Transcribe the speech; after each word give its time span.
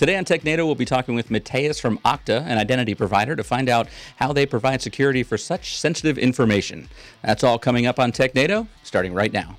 Today 0.00 0.16
on 0.16 0.24
TechNado, 0.24 0.64
we'll 0.64 0.74
be 0.74 0.86
talking 0.86 1.14
with 1.14 1.30
Mateus 1.30 1.78
from 1.78 1.98
Okta, 1.98 2.40
an 2.46 2.56
identity 2.56 2.94
provider, 2.94 3.36
to 3.36 3.44
find 3.44 3.68
out 3.68 3.86
how 4.16 4.32
they 4.32 4.46
provide 4.46 4.80
security 4.80 5.22
for 5.22 5.36
such 5.36 5.76
sensitive 5.76 6.16
information. 6.16 6.88
That's 7.20 7.44
all 7.44 7.58
coming 7.58 7.84
up 7.84 7.98
on 7.98 8.10
TechNado, 8.10 8.66
starting 8.82 9.12
right 9.12 9.30
now. 9.30 9.58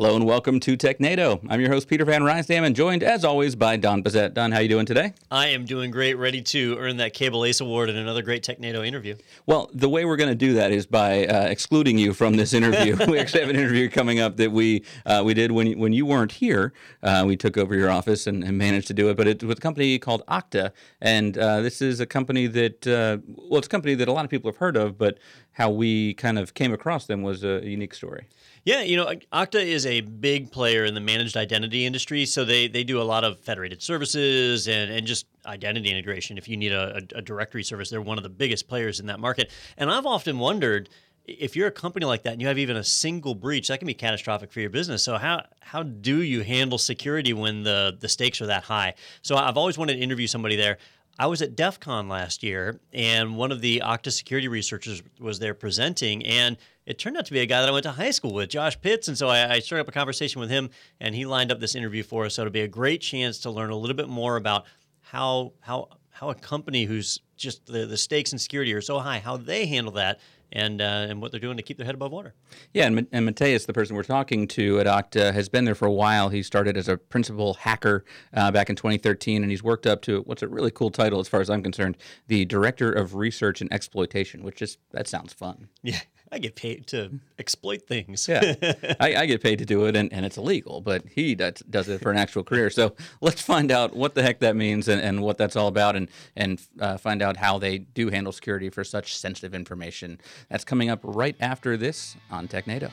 Hello 0.00 0.14
and 0.14 0.24
welcome 0.24 0.60
to 0.60 0.76
TechNado. 0.76 1.44
I'm 1.48 1.60
your 1.60 1.70
host 1.70 1.88
Peter 1.88 2.04
Van 2.04 2.22
Rysdam 2.22 2.64
and 2.64 2.76
joined 2.76 3.02
as 3.02 3.24
always 3.24 3.56
by 3.56 3.76
Don 3.76 4.04
Pezet. 4.04 4.32
Don, 4.32 4.52
how 4.52 4.58
are 4.58 4.62
you 4.62 4.68
doing 4.68 4.86
today? 4.86 5.12
I 5.28 5.48
am 5.48 5.64
doing 5.64 5.90
great, 5.90 6.14
ready 6.14 6.40
to 6.40 6.76
earn 6.78 6.98
that 6.98 7.14
Cable 7.14 7.44
Ace 7.44 7.60
Award 7.60 7.88
and 7.88 7.98
another 7.98 8.22
great 8.22 8.44
TechNado 8.44 8.86
interview. 8.86 9.16
Well, 9.46 9.68
the 9.74 9.88
way 9.88 10.04
we're 10.04 10.14
going 10.16 10.28
to 10.28 10.36
do 10.36 10.52
that 10.52 10.70
is 10.70 10.86
by 10.86 11.26
uh, 11.26 11.46
excluding 11.46 11.98
you 11.98 12.14
from 12.14 12.36
this 12.36 12.52
interview. 12.52 12.96
we 13.08 13.18
actually 13.18 13.40
have 13.40 13.50
an 13.50 13.56
interview 13.56 13.90
coming 13.90 14.20
up 14.20 14.36
that 14.36 14.52
we 14.52 14.84
uh, 15.04 15.22
we 15.26 15.34
did 15.34 15.50
when 15.50 15.66
you, 15.66 15.76
when 15.76 15.92
you 15.92 16.06
weren't 16.06 16.30
here. 16.30 16.72
Uh, 17.02 17.24
we 17.26 17.36
took 17.36 17.58
over 17.58 17.74
your 17.74 17.90
office 17.90 18.28
and, 18.28 18.44
and, 18.44 18.56
managed 18.56 18.86
to 18.86 18.94
do 18.94 19.10
it, 19.10 19.16
but 19.16 19.26
it's 19.26 19.42
with 19.42 19.58
a 19.58 19.60
company 19.60 19.98
called 19.98 20.22
Okta, 20.28 20.70
and 21.00 21.36
uh, 21.36 21.60
this 21.60 21.82
is 21.82 21.98
a 21.98 22.06
company 22.06 22.46
that 22.46 22.86
uh, 22.86 23.18
well, 23.26 23.58
it's 23.58 23.66
a 23.66 23.70
company 23.70 23.96
that 23.96 24.06
a 24.06 24.12
lot 24.12 24.24
of 24.24 24.30
people 24.30 24.48
have 24.48 24.58
heard 24.58 24.76
of, 24.76 24.96
but 24.96 25.18
how 25.58 25.68
we 25.68 26.14
kind 26.14 26.38
of 26.38 26.54
came 26.54 26.72
across 26.72 27.06
them 27.06 27.22
was 27.22 27.42
a 27.42 27.60
unique 27.64 27.92
story. 27.92 28.28
Yeah, 28.62 28.82
you 28.82 28.96
know, 28.96 29.06
Okta 29.32 29.60
is 29.60 29.86
a 29.86 30.02
big 30.02 30.52
player 30.52 30.84
in 30.84 30.94
the 30.94 31.00
managed 31.00 31.36
identity 31.36 31.84
industry. 31.84 32.26
So 32.26 32.44
they, 32.44 32.68
they 32.68 32.84
do 32.84 33.00
a 33.00 33.02
lot 33.02 33.24
of 33.24 33.40
federated 33.40 33.82
services 33.82 34.68
and, 34.68 34.88
and 34.88 35.04
just 35.04 35.26
identity 35.46 35.90
integration. 35.90 36.38
If 36.38 36.48
you 36.48 36.56
need 36.56 36.72
a, 36.72 37.02
a, 37.12 37.22
directory 37.22 37.64
service, 37.64 37.90
they're 37.90 38.00
one 38.00 38.18
of 38.18 38.22
the 38.22 38.30
biggest 38.30 38.68
players 38.68 39.00
in 39.00 39.06
that 39.06 39.18
market. 39.18 39.50
And 39.76 39.90
I've 39.90 40.06
often 40.06 40.38
wondered 40.38 40.90
if 41.28 41.56
you're 41.56 41.66
a 41.66 41.72
company 41.72 42.06
like 42.06 42.22
that 42.22 42.34
and 42.34 42.40
you 42.40 42.46
have 42.46 42.58
even 42.58 42.76
a 42.76 42.84
single 42.84 43.34
breach, 43.34 43.66
that 43.68 43.80
can 43.80 43.86
be 43.86 43.94
catastrophic 43.94 44.52
for 44.52 44.60
your 44.60 44.70
business. 44.70 45.02
So 45.02 45.18
how 45.18 45.44
how 45.60 45.82
do 45.82 46.22
you 46.22 46.42
handle 46.42 46.78
security 46.78 47.32
when 47.32 47.64
the 47.64 47.96
the 47.98 48.08
stakes 48.08 48.40
are 48.40 48.46
that 48.46 48.64
high? 48.64 48.94
So 49.22 49.36
I've 49.36 49.56
always 49.56 49.76
wanted 49.76 49.94
to 49.94 50.00
interview 50.00 50.26
somebody 50.26 50.56
there. 50.56 50.78
I 51.20 51.26
was 51.26 51.42
at 51.42 51.56
DEF 51.56 51.80
CON 51.80 52.08
last 52.08 52.44
year, 52.44 52.78
and 52.92 53.36
one 53.36 53.50
of 53.50 53.60
the 53.60 53.82
Okta 53.84 54.12
security 54.12 54.46
researchers 54.46 55.02
was 55.18 55.40
there 55.40 55.52
presenting, 55.52 56.24
and 56.24 56.56
it 56.86 56.96
turned 56.96 57.16
out 57.16 57.26
to 57.26 57.32
be 57.32 57.40
a 57.40 57.46
guy 57.46 57.60
that 57.60 57.68
I 57.68 57.72
went 57.72 57.82
to 57.82 57.90
high 57.90 58.12
school 58.12 58.32
with, 58.32 58.50
Josh 58.50 58.80
Pitts. 58.80 59.08
And 59.08 59.18
so 59.18 59.28
I, 59.28 59.54
I 59.54 59.58
started 59.58 59.82
up 59.82 59.88
a 59.88 59.92
conversation 59.92 60.40
with 60.40 60.48
him, 60.48 60.70
and 61.00 61.16
he 61.16 61.26
lined 61.26 61.50
up 61.50 61.58
this 61.58 61.74
interview 61.74 62.04
for 62.04 62.24
us. 62.24 62.34
So 62.34 62.42
it'll 62.42 62.52
be 62.52 62.60
a 62.60 62.68
great 62.68 63.00
chance 63.00 63.40
to 63.40 63.50
learn 63.50 63.70
a 63.70 63.76
little 63.76 63.96
bit 63.96 64.08
more 64.08 64.36
about 64.36 64.66
how 65.00 65.54
how 65.60 65.88
how 66.10 66.30
a 66.30 66.34
company 66.34 66.84
who's 66.84 67.20
just 67.36 67.66
the, 67.66 67.84
the 67.84 67.96
stakes 67.96 68.30
and 68.32 68.40
security 68.40 68.72
are 68.74 68.80
so 68.80 69.00
high, 69.00 69.18
how 69.18 69.36
they 69.36 69.66
handle 69.66 69.92
that, 69.94 70.20
and 70.52 70.80
uh, 70.80 71.06
and 71.08 71.20
what 71.20 71.30
they're 71.30 71.40
doing 71.40 71.56
to 71.56 71.62
keep 71.62 71.76
their 71.76 71.86
head 71.86 71.94
above 71.94 72.12
water. 72.12 72.34
Yeah, 72.72 72.86
and, 72.86 73.06
and 73.12 73.24
Mateus, 73.24 73.66
the 73.66 73.72
person 73.72 73.96
we're 73.96 74.02
talking 74.02 74.48
to 74.48 74.80
at 74.80 74.86
Okta, 74.86 75.32
has 75.32 75.48
been 75.48 75.64
there 75.64 75.74
for 75.74 75.86
a 75.86 75.92
while. 75.92 76.28
He 76.28 76.42
started 76.42 76.76
as 76.76 76.88
a 76.88 76.96
principal 76.96 77.54
hacker 77.54 78.04
uh, 78.34 78.50
back 78.50 78.70
in 78.70 78.76
2013, 78.76 79.42
and 79.42 79.50
he's 79.50 79.62
worked 79.62 79.86
up 79.86 80.02
to 80.02 80.22
what's 80.22 80.42
a 80.42 80.48
really 80.48 80.70
cool 80.70 80.90
title, 80.90 81.20
as 81.20 81.28
far 81.28 81.40
as 81.40 81.50
I'm 81.50 81.62
concerned, 81.62 81.96
the 82.26 82.44
Director 82.44 82.92
of 82.92 83.14
Research 83.14 83.60
and 83.60 83.72
Exploitation, 83.72 84.42
which 84.42 84.62
is 84.62 84.78
that 84.92 85.06
sounds 85.08 85.32
fun. 85.32 85.68
Yeah, 85.82 86.00
I 86.30 86.38
get 86.38 86.56
paid 86.56 86.86
to 86.88 87.20
exploit 87.38 87.86
things. 87.86 88.28
yeah, 88.28 88.54
I, 89.00 89.16
I, 89.16 89.26
get 89.26 89.42
paid 89.42 89.58
to 89.60 89.64
do 89.64 89.86
it, 89.86 89.96
and, 89.96 90.12
and 90.12 90.26
it's 90.26 90.36
illegal, 90.36 90.80
but 90.80 91.04
he 91.14 91.34
does, 91.34 91.62
does 91.70 91.88
it 91.88 92.00
for 92.00 92.10
an 92.10 92.18
actual 92.18 92.44
career. 92.44 92.70
So 92.70 92.94
let's 93.20 93.40
find 93.40 93.70
out 93.70 93.96
what 93.96 94.14
the 94.14 94.22
heck 94.22 94.40
that 94.40 94.56
means 94.56 94.88
and, 94.88 95.00
and 95.00 95.22
what 95.22 95.38
that's 95.38 95.56
all 95.56 95.68
about, 95.68 95.96
and 95.96 96.08
and 96.36 96.60
uh, 96.80 96.98
find 96.98 97.22
out 97.22 97.38
how 97.38 97.58
they 97.58 97.78
do 97.78 98.10
handle 98.10 98.32
security 98.32 98.68
for 98.70 98.84
such 98.84 99.16
sensitive 99.16 99.54
information. 99.54 100.20
That's 100.50 100.64
coming 100.64 100.90
up 100.90 101.00
right 101.02 101.36
after 101.40 101.76
this 101.76 102.16
on 102.30 102.48
TechNado. 102.48 102.90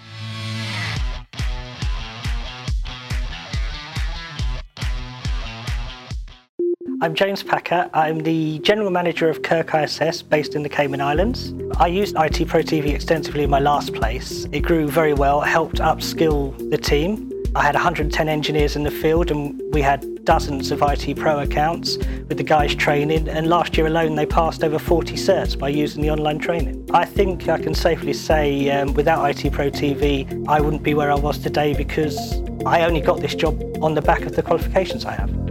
I'm 7.01 7.13
James 7.13 7.43
Packer. 7.43 7.89
I'm 7.93 8.19
the 8.19 8.59
General 8.59 8.89
Manager 8.89 9.29
of 9.29 9.41
Kirk 9.41 9.75
ISS 9.75 10.21
based 10.21 10.55
in 10.55 10.63
the 10.63 10.69
Cayman 10.69 11.01
Islands. 11.01 11.53
I 11.77 11.87
used 11.87 12.15
IT 12.17 12.47
Pro 12.47 12.61
TV 12.61 12.93
extensively 12.93 13.43
in 13.43 13.49
my 13.49 13.59
last 13.59 13.93
place. 13.93 14.45
It 14.53 14.61
grew 14.61 14.87
very 14.87 15.13
well, 15.13 15.41
helped 15.41 15.79
upskill 15.79 16.57
the 16.69 16.77
team. 16.77 17.31
I 17.53 17.63
had 17.63 17.75
110 17.75 18.29
engineers 18.29 18.77
in 18.77 18.83
the 18.83 18.91
field 18.91 19.29
and 19.29 19.61
we 19.73 19.81
had 19.81 20.23
dozens 20.23 20.71
of 20.71 20.81
IT 20.83 21.17
Pro 21.17 21.39
accounts 21.39 21.97
with 21.97 22.37
the 22.37 22.43
guys 22.43 22.73
training 22.73 23.27
and 23.27 23.47
last 23.47 23.75
year 23.75 23.87
alone 23.87 24.15
they 24.15 24.25
passed 24.25 24.63
over 24.63 24.79
40 24.79 25.15
certs 25.15 25.59
by 25.59 25.67
using 25.67 26.01
the 26.01 26.09
online 26.09 26.39
training. 26.39 26.89
I 26.93 27.03
think 27.03 27.49
I 27.49 27.59
can 27.59 27.75
safely 27.75 28.13
say 28.13 28.69
um, 28.69 28.93
without 28.93 29.29
IT 29.29 29.51
Pro 29.51 29.69
TV 29.69 30.47
I 30.47 30.61
wouldn't 30.61 30.83
be 30.83 30.93
where 30.93 31.11
I 31.11 31.15
was 31.15 31.39
today 31.39 31.73
because 31.73 32.41
I 32.65 32.85
only 32.85 33.01
got 33.01 33.19
this 33.19 33.35
job 33.35 33.61
on 33.81 33.93
the 33.95 34.01
back 34.01 34.21
of 34.21 34.33
the 34.33 34.41
qualifications 34.41 35.03
I 35.03 35.11
have. 35.11 35.44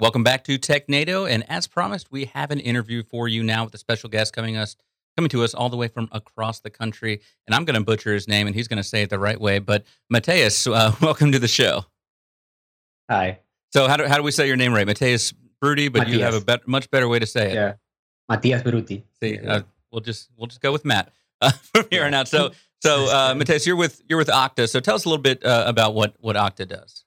Welcome 0.00 0.24
back 0.24 0.44
to 0.44 0.58
TechNado, 0.58 1.30
and 1.30 1.44
as 1.50 1.66
promised, 1.66 2.10
we 2.10 2.24
have 2.24 2.50
an 2.50 2.58
interview 2.58 3.02
for 3.02 3.28
you 3.28 3.42
now 3.42 3.64
with 3.64 3.74
a 3.74 3.78
special 3.78 4.08
guest 4.08 4.32
coming 4.32 4.56
us 4.56 4.74
coming 5.14 5.28
to 5.28 5.44
us 5.44 5.52
all 5.52 5.68
the 5.68 5.76
way 5.76 5.88
from 5.88 6.08
across 6.10 6.60
the 6.60 6.70
country. 6.70 7.20
And 7.46 7.54
I'm 7.54 7.66
going 7.66 7.74
to 7.74 7.84
butcher 7.84 8.14
his 8.14 8.26
name, 8.26 8.46
and 8.46 8.56
he's 8.56 8.66
going 8.66 8.78
to 8.78 8.82
say 8.82 9.02
it 9.02 9.10
the 9.10 9.18
right 9.18 9.38
way. 9.38 9.58
But 9.58 9.84
Mateus, 10.08 10.66
uh, 10.66 10.94
welcome 11.02 11.32
to 11.32 11.38
the 11.38 11.48
show. 11.48 11.84
Hi. 13.10 13.40
So 13.74 13.88
how 13.88 13.98
do 13.98 14.06
how 14.06 14.16
do 14.16 14.22
we 14.22 14.30
say 14.30 14.46
your 14.46 14.56
name 14.56 14.72
right, 14.72 14.86
Mateus 14.86 15.34
Brutti? 15.60 15.88
But 15.88 15.98
Matias. 15.98 16.16
you 16.16 16.24
have 16.24 16.32
a 16.32 16.40
bet- 16.40 16.66
much 16.66 16.90
better 16.90 17.06
way 17.06 17.18
to 17.18 17.26
say 17.26 17.50
it. 17.50 17.54
Yeah, 17.54 17.74
Matias 18.26 18.62
Brutti. 18.62 19.04
See, 19.20 19.38
uh, 19.38 19.60
we'll 19.92 20.00
just 20.00 20.30
we'll 20.34 20.46
just 20.46 20.62
go 20.62 20.72
with 20.72 20.86
Matt 20.86 21.12
uh, 21.42 21.50
from 21.74 21.84
here 21.90 22.06
on 22.06 22.14
out. 22.14 22.26
So 22.26 22.52
so 22.80 23.04
uh, 23.14 23.34
Mateus, 23.34 23.66
you're 23.66 23.76
with 23.76 24.00
you're 24.08 24.18
with 24.18 24.28
Okta. 24.28 24.66
So 24.66 24.80
tell 24.80 24.94
us 24.94 25.04
a 25.04 25.10
little 25.10 25.22
bit 25.22 25.44
uh, 25.44 25.64
about 25.66 25.92
what 25.92 26.14
what 26.20 26.36
Okta 26.36 26.66
does. 26.66 27.04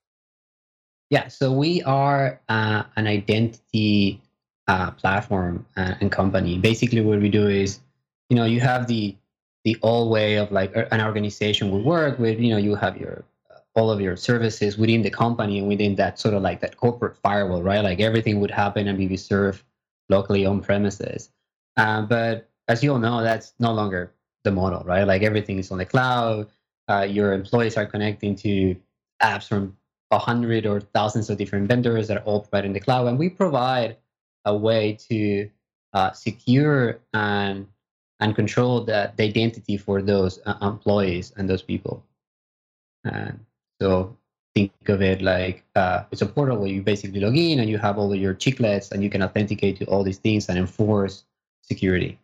Yeah, 1.13 1.27
so 1.27 1.51
we 1.51 1.83
are 1.83 2.41
uh, 2.49 2.85
an 2.95 3.05
identity 3.05 4.19
uh, 4.67 4.89
platform 4.89 5.63
uh, 5.77 5.93
and 6.01 6.11
company. 6.11 6.57
Basically, 6.57 7.01
what 7.01 7.19
we 7.19 7.29
do 7.29 7.47
is, 7.47 7.81
you 8.29 8.35
know, 8.35 8.45
you 8.45 8.59
have 8.61 8.87
the 8.87 9.15
the 9.63 9.77
old 9.83 10.09
way 10.09 10.37
of 10.37 10.51
like 10.51 10.71
an 10.75 11.01
organization 11.01 11.69
would 11.69 11.85
work 11.85 12.17
with. 12.17 12.39
You 12.39 12.49
know, 12.49 12.57
you 12.57 12.73
have 12.73 12.97
your 12.97 13.23
uh, 13.51 13.59
all 13.75 13.91
of 13.91 14.01
your 14.01 14.15
services 14.15 14.75
within 14.79 15.03
the 15.03 15.11
company 15.11 15.59
and 15.59 15.67
within 15.67 15.93
that 15.97 16.17
sort 16.17 16.33
of 16.33 16.41
like 16.41 16.61
that 16.61 16.77
corporate 16.77 17.15
firewall, 17.17 17.61
right? 17.61 17.83
Like 17.83 17.99
everything 17.99 18.39
would 18.39 18.49
happen 18.49 18.87
and 18.87 18.97
be 18.97 19.15
served 19.15 19.61
locally 20.09 20.47
on 20.47 20.61
premises. 20.61 21.29
Uh, 21.77 22.01
but 22.01 22.49
as 22.67 22.83
you 22.83 22.91
all 22.91 22.97
know, 22.97 23.21
that's 23.21 23.53
no 23.59 23.71
longer 23.71 24.11
the 24.45 24.51
model, 24.51 24.81
right? 24.83 25.05
Like 25.05 25.21
everything 25.21 25.59
is 25.59 25.69
on 25.69 25.77
the 25.77 25.85
cloud. 25.85 26.47
Uh, 26.89 27.05
your 27.07 27.33
employees 27.33 27.77
are 27.77 27.85
connecting 27.85 28.35
to 28.37 28.75
apps 29.21 29.47
from 29.47 29.77
a 30.13 30.19
hundred 30.19 30.65
or 30.65 30.79
thousands 30.79 31.29
of 31.29 31.37
different 31.37 31.67
vendors 31.67 32.07
that 32.07 32.17
are 32.17 32.23
all 32.23 32.41
provided 32.41 32.67
in 32.67 32.73
the 32.73 32.79
cloud, 32.79 33.07
and 33.07 33.19
we 33.19 33.29
provide 33.29 33.97
a 34.45 34.55
way 34.55 34.93
to 35.09 35.49
uh, 35.93 36.11
secure 36.11 36.99
and 37.13 37.67
and 38.19 38.35
control 38.35 38.81
the, 38.81 39.11
the 39.17 39.23
identity 39.23 39.75
for 39.75 40.01
those 40.01 40.39
uh, 40.45 40.55
employees 40.61 41.33
and 41.35 41.49
those 41.49 41.61
people. 41.61 42.05
And 43.03 43.45
so 43.81 44.15
think 44.55 44.71
of 44.87 45.01
it 45.01 45.21
like 45.21 45.65
uh, 45.75 46.03
it's 46.11 46.21
a 46.21 46.25
portal 46.25 46.57
where 46.57 46.69
you 46.69 46.81
basically 46.81 47.19
log 47.19 47.35
in 47.35 47.59
and 47.59 47.69
you 47.69 47.77
have 47.79 47.97
all 47.97 48.13
of 48.13 48.19
your 48.19 48.33
chiclets 48.33 48.91
and 48.91 49.03
you 49.03 49.09
can 49.09 49.23
authenticate 49.23 49.77
to 49.77 49.85
all 49.85 50.03
these 50.03 50.19
things 50.19 50.47
and 50.47 50.57
enforce 50.57 51.25
security. 51.61 52.17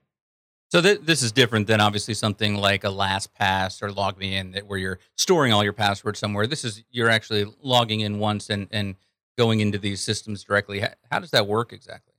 So 0.72 0.82
th- 0.82 1.02
this 1.02 1.24
is 1.24 1.32
different 1.32 1.66
than 1.66 1.82
obviously 1.82 2.14
something 2.14 2.56
like 2.56 2.84
a 2.84 2.88
LastPass 2.88 3.82
or 3.82 3.90
LogMeIn 3.90 4.54
that 4.54 4.68
where 4.68 4.78
you're 4.78 5.00
storing 5.18 5.52
all 5.52 5.64
your 5.64 5.74
passwords 5.74 6.20
somewhere. 6.20 6.46
This 6.46 6.64
is 6.64 6.84
you're 6.92 7.10
actually 7.10 7.52
logging 7.62 8.02
in 8.02 8.20
once 8.20 8.50
and 8.50 8.68
and 8.72 8.96
going 9.38 9.62
into 9.62 9.78
these 9.78 10.02
systems 10.02 10.44
directly. 10.44 10.82
How, 10.82 10.90
how 11.12 11.20
does 11.20 11.32
that 11.32 11.48
work 11.48 11.74
exactly? 11.74 12.14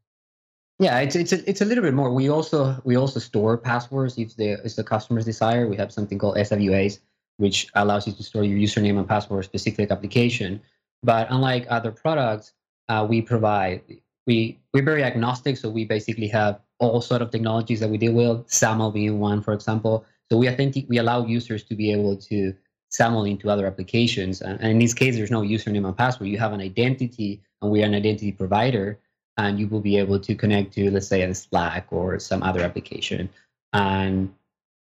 Yeah, 0.80 0.98
it's 0.98 1.14
it's 1.14 1.32
a, 1.32 1.48
it's 1.48 1.60
a 1.60 1.64
little 1.64 1.84
bit 1.84 1.94
more. 1.94 2.12
We 2.12 2.28
also 2.28 2.80
we 2.84 2.96
also 2.96 3.20
store 3.20 3.56
passwords 3.56 4.18
if 4.18 4.34
the 4.34 4.52
if 4.64 4.74
the 4.74 4.82
customer's 4.82 5.26
desire. 5.26 5.68
We 5.68 5.76
have 5.76 5.92
something 5.92 6.18
called 6.18 6.36
SWAs, 6.36 6.98
which 7.36 7.68
allows 7.74 8.06
you 8.06 8.14
to 8.14 8.22
store 8.22 8.42
your 8.42 8.58
username 8.58 8.98
and 8.98 9.06
password 9.06 9.44
specific 9.44 9.92
application. 9.92 10.60
But 11.02 11.28
unlike 11.30 11.66
other 11.68 11.92
products, 11.92 12.52
uh, 12.88 13.06
we 13.08 13.22
provide 13.22 13.82
we 14.26 14.58
we're 14.72 14.84
very 14.84 15.04
agnostic. 15.04 15.56
So 15.56 15.70
we 15.70 15.84
basically 15.84 16.28
have 16.28 16.60
all 16.78 17.00
sort 17.00 17.22
of 17.22 17.30
technologies 17.30 17.80
that 17.80 17.90
we 17.90 17.98
deal 17.98 18.12
with, 18.12 18.48
SAML 18.50 18.92
being 18.92 19.20
one, 19.20 19.42
for 19.42 19.52
example. 19.52 20.04
So 20.30 20.38
we 20.38 20.46
authentic, 20.46 20.86
we 20.88 20.98
allow 20.98 21.26
users 21.26 21.62
to 21.64 21.74
be 21.74 21.92
able 21.92 22.16
to 22.16 22.54
SAML 22.90 23.24
into 23.24 23.50
other 23.50 23.66
applications. 23.66 24.40
And, 24.40 24.60
in 24.60 24.78
this 24.78 24.94
case, 24.94 25.16
there's 25.16 25.30
no 25.30 25.42
username 25.42 25.86
and 25.86 25.96
password. 25.96 26.28
You 26.28 26.38
have 26.38 26.52
an 26.52 26.60
identity, 26.60 27.42
and 27.60 27.70
we 27.70 27.82
are 27.82 27.86
an 27.86 27.94
identity 27.94 28.32
provider, 28.32 28.98
and 29.36 29.58
you 29.58 29.68
will 29.68 29.80
be 29.80 29.96
able 29.96 30.18
to 30.20 30.34
connect 30.34 30.72
to, 30.74 30.90
let's 30.90 31.08
say, 31.08 31.22
a 31.22 31.34
Slack 31.34 31.88
or 31.90 32.18
some 32.18 32.42
other 32.42 32.60
application, 32.60 33.28
and 33.72 34.32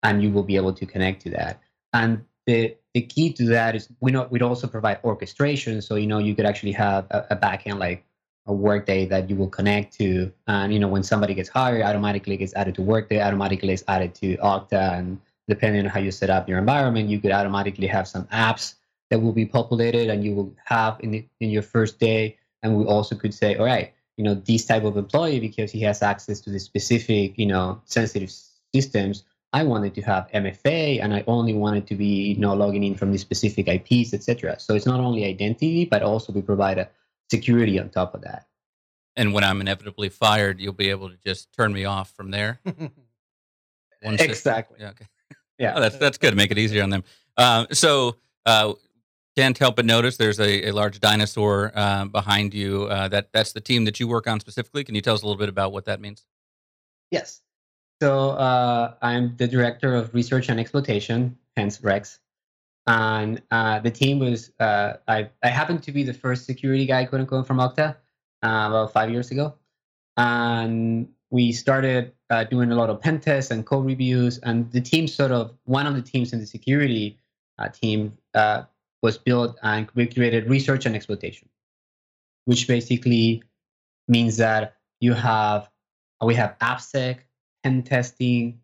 and 0.05 0.23
you 0.23 0.31
will 0.31 0.43
be 0.43 0.57
able 0.57 0.73
to 0.73 0.87
connect 0.87 1.23
to 1.23 1.31
that. 1.31 1.61
And 1.93 2.25
the 2.47 2.77
the 2.95 3.03
key 3.03 3.33
to 3.35 3.45
that 3.47 3.77
is 3.77 3.89
we 4.01 4.11
know 4.13 4.27
we'd 4.31 4.43
also 4.43 4.67
provide 4.67 4.99
orchestration. 5.05 5.81
So 5.81 5.95
you 5.95 6.07
know 6.07 6.19
you 6.19 6.35
could 6.35 6.47
actually 6.47 6.73
have 6.73 7.07
a, 7.11 7.27
a 7.31 7.37
backend 7.37 7.79
like 7.79 8.05
a 8.47 8.53
workday 8.53 9.07
that 9.07 9.31
you 9.31 9.37
will 9.37 9.49
connect 9.49 9.97
to. 9.99 10.33
And 10.47 10.73
you 10.73 10.79
know 10.79 10.89
when 10.89 11.03
somebody 11.03 11.35
gets 11.35 11.49
hired 11.49 11.83
automatically 11.83 12.37
gets 12.37 12.55
added 12.55 12.75
to 12.77 12.83
workday 12.83 13.21
automatically 13.21 13.73
is 13.73 13.85
added 13.89 14.15
to 14.17 14.37
okta. 14.39 14.99
And 14.99 15.21
depending 15.49 15.85
on 15.85 15.91
how 15.91 16.01
you 16.01 16.11
set 16.11 16.31
up 16.31 16.49
your 16.49 16.59
environment 16.59 17.09
you 17.09 17.21
could 17.21 17.33
automatically 17.33 17.87
have 17.87 18.07
some 18.09 18.25
apps 18.27 18.75
that 19.11 19.21
will 19.21 19.33
be 19.33 19.47
populated 19.47 20.09
and 20.09 20.25
you 20.25 20.35
will 20.35 20.55
have 20.65 20.97
in, 21.01 21.11
the, 21.11 21.27
in 21.41 21.51
your 21.51 21.63
first 21.63 21.99
day. 21.99 22.39
And 22.63 22.77
we 22.77 22.85
also 22.85 23.15
could 23.15 23.35
say 23.35 23.57
all 23.57 23.67
right 23.67 23.93
you 24.17 24.25
know 24.25 24.35
this 24.35 24.65
type 24.65 24.85
of 24.85 24.97
employee 24.97 25.41
because 25.41 25.71
he 25.71 25.81
has 25.81 26.03
access 26.03 26.41
to 26.41 26.51
the 26.51 26.61
specific 26.61 27.39
you 27.39 27.47
know 27.47 27.81
sensitive 27.85 28.31
systems 28.75 29.25
i 29.53 29.63
wanted 29.63 29.95
to 29.95 30.03
have 30.03 30.29
mfa 30.33 31.03
and 31.03 31.15
i 31.15 31.25
only 31.27 31.55
wanted 31.55 31.87
to 31.87 31.95
be 31.95 32.35
you 32.35 32.39
know 32.39 32.55
logging 32.55 32.85
in 32.85 32.95
from 32.95 33.11
the 33.13 33.19
specific 33.19 33.67
ips 33.69 34.13
etc 34.13 34.59
so 34.59 34.75
it's 34.75 34.87
not 34.87 35.01
only 35.01 35.25
identity 35.25 35.85
but 35.85 36.03
also 36.03 36.33
we 36.33 36.43
provide 36.43 36.79
a 36.79 36.89
security 37.33 37.81
on 37.81 37.89
top 37.89 38.15
of 38.15 38.21
that. 38.23 38.47
And 39.17 39.33
when 39.35 39.43
I'm 39.43 39.61
inevitably 39.61 40.11
fired, 40.11 40.61
you'll 40.61 40.73
be 40.73 40.91
able 40.91 41.11
to 41.11 41.17
just 41.17 41.53
turn 41.53 41.73
me 41.73 41.85
off 41.85 42.11
from 42.13 42.31
there. 42.31 42.61
Exactly. 44.05 44.79
Yeah. 44.81 44.91
Okay. 44.91 45.07
Yeah. 45.61 45.75
Oh, 45.77 45.81
that's 45.81 45.97
that's 45.97 46.19
good. 46.19 46.37
Make 46.37 46.51
it 46.51 46.59
easier 46.59 46.83
on 46.83 46.91
them. 46.91 47.05
Uh, 47.37 47.67
so 47.71 48.17
uh, 48.45 48.73
can't 49.37 49.57
help 49.57 49.77
but 49.77 49.85
notice 49.87 50.17
there's 50.17 50.41
a, 50.41 50.71
a 50.71 50.73
large 50.73 50.99
dinosaur 50.99 51.71
uh, 51.73 52.07
behind 52.07 52.53
you. 52.53 52.87
Uh, 52.87 53.07
that 53.07 53.29
that's 53.33 53.53
the 53.53 53.61
team 53.61 53.85
that 53.85 54.01
you 54.01 54.09
work 54.09 54.27
on 54.27 54.41
specifically. 54.41 54.83
Can 54.83 54.97
you 54.97 55.03
tell 55.03 55.15
us 55.15 55.23
a 55.23 55.25
little 55.25 55.39
bit 55.39 55.49
about 55.49 55.73
what 55.73 55.85
that 55.85 56.01
means? 56.01 56.27
Yes. 57.13 57.43
So 58.03 58.31
uh, 58.31 58.95
I'm 59.03 59.37
the 59.37 59.47
director 59.47 59.95
of 59.95 60.13
research 60.15 60.49
and 60.49 60.59
exploitation, 60.59 61.39
hence 61.57 61.81
Rex 61.81 62.19
and 62.87 63.41
uh, 63.51 63.79
the 63.79 63.91
team 63.91 64.19
was 64.19 64.51
uh, 64.59 64.95
I 65.07 65.29
I 65.43 65.49
happened 65.49 65.83
to 65.85 65.93
be 65.93 66.03
the 66.03 66.15
first 66.15 66.45
security 66.45 66.87
guy, 66.87 67.05
quote 67.05 67.21
unquote, 67.21 67.47
from 67.47 67.59
Okta 67.59 67.91
uh, 67.91 67.95
about 68.43 68.93
five 68.93 69.11
years 69.11 69.31
ago, 69.31 69.55
and 70.17 71.09
we 71.31 71.53
started 71.53 72.13
uh, 72.31 72.45
doing 72.45 72.73
a 72.73 72.75
lot 72.75 72.91
of 72.91 73.01
pen 73.01 73.21
tests 73.21 73.51
and 73.51 73.65
code 73.65 73.87
reviews. 73.87 74.39
And 74.39 74.71
the 74.73 74.81
team 74.81 75.07
sort 75.07 75.31
of 75.31 75.55
one 75.65 75.87
of 75.87 75.95
the 75.95 76.03
teams 76.03 76.33
in 76.33 76.41
the 76.41 76.47
security 76.47 77.19
uh, 77.59 77.69
team 77.69 78.19
uh, 78.35 78.65
was 79.01 79.17
built 79.17 79.57
and 79.63 79.89
we 79.95 80.07
created 80.07 80.51
research 80.51 80.85
and 80.85 80.95
exploitation, 80.95 81.49
which 82.45 82.67
basically 82.67 83.43
means 84.09 84.37
that 84.39 84.77
you 85.01 85.15
have 85.15 85.71
we 86.25 86.35
have 86.35 86.57
AppSec, 86.61 87.19
pen 87.65 87.83
testing, 87.83 88.61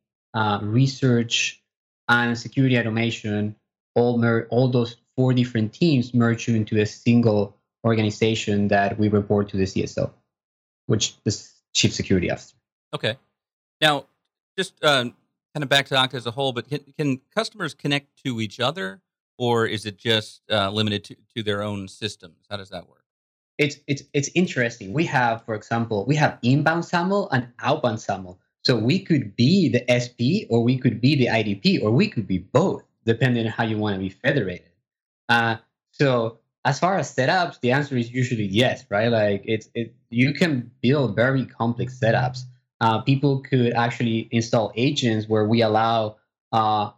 research, 0.61 1.63
and 2.09 2.39
security 2.39 2.79
automation 2.79 3.57
all 3.99 4.19
mer- 4.19 4.47
all 4.51 4.69
those 4.69 4.97
four 5.17 5.35
different 5.35 5.73
teams 5.73 6.15
merge 6.15 6.49
into 6.49 6.81
a 6.81 6.87
single 6.87 7.57
organization 7.85 8.69
that 8.69 8.99
we 8.99 9.09
report 9.09 9.49
to 9.51 9.57
the 9.57 9.65
CSO, 9.65 10.11
which 10.87 11.17
is 11.25 11.53
Chief 11.75 11.93
Security 11.93 12.31
Officer. 12.31 12.57
Okay. 12.95 13.17
Now, 13.81 14.07
just 14.57 14.75
uh, 14.83 15.05
kind 15.55 15.63
of 15.63 15.69
back 15.69 15.87
to 15.87 15.95
Okta 15.95 16.15
as 16.15 16.27
a 16.27 16.31
whole, 16.31 16.53
but 16.53 16.69
can, 16.69 16.81
can, 16.97 17.21
customers 17.35 17.75
connect 17.75 18.23
to 18.25 18.41
each 18.41 18.61
other, 18.61 19.01
or 19.39 19.67
is 19.67 19.87
it 19.87 19.99
just 19.99 20.43
uh, 20.51 20.71
limited 20.71 21.05
to, 21.05 21.17
to 21.37 21.43
their 21.43 21.63
own 21.63 21.89
systems? 21.89 22.47
How 22.51 22.57
does 22.57 22.71
that 22.71 22.89
work? 22.89 23.05
It's 23.59 23.77
it's 23.89 24.05
it's 24.13 24.31
interesting. 24.37 24.93
We 24.93 25.05
have, 25.07 25.45
for 25.45 25.57
example, 25.57 26.05
we 26.07 26.15
have 26.15 26.39
inbound 26.43 26.85
SAML 26.85 27.29
and 27.33 27.49
outbound 27.61 28.01
SAML. 28.01 28.39
So 28.65 28.77
we 28.77 29.01
could 29.01 29.35
be 29.35 29.69
the 29.69 29.83
SP, 29.91 30.47
or 30.49 30.63
we 30.63 30.79
could 30.79 31.01
be 31.01 31.17
the 31.17 31.27
IDP, 31.27 31.83
or 31.83 31.91
we 31.91 32.09
could 32.09 32.29
be 32.29 32.39
both 32.39 32.83
depending 33.09 33.47
on 33.47 33.51
how 33.51 33.65
you 33.65 33.79
want 33.79 33.95
to 33.97 34.01
be 34.01 34.11
federated. 34.11 34.71
Uh, 35.29 35.57
so 35.91 36.39
as 36.65 36.79
far 36.79 36.99
as 36.99 37.15
setups, 37.15 37.59
the 37.61 37.73
answer 37.73 37.97
is 37.97 38.13
usually 38.13 38.45
yes, 38.45 38.85
right? 38.91 39.09
Like 39.09 39.43
it's 39.47 39.69
it 39.75 39.95
you 40.11 40.33
can 40.35 40.71
build 40.83 41.17
very 41.17 41.47
complex 41.47 41.99
setups. 41.99 42.43
Uh, 42.81 43.01
people 43.01 43.41
could 43.41 43.73
actually 43.73 44.29
install 44.31 44.71
agents 44.77 45.29
where 45.29 45.47
we 45.47 45.63
allow 45.63 46.17
uh, 46.53 46.91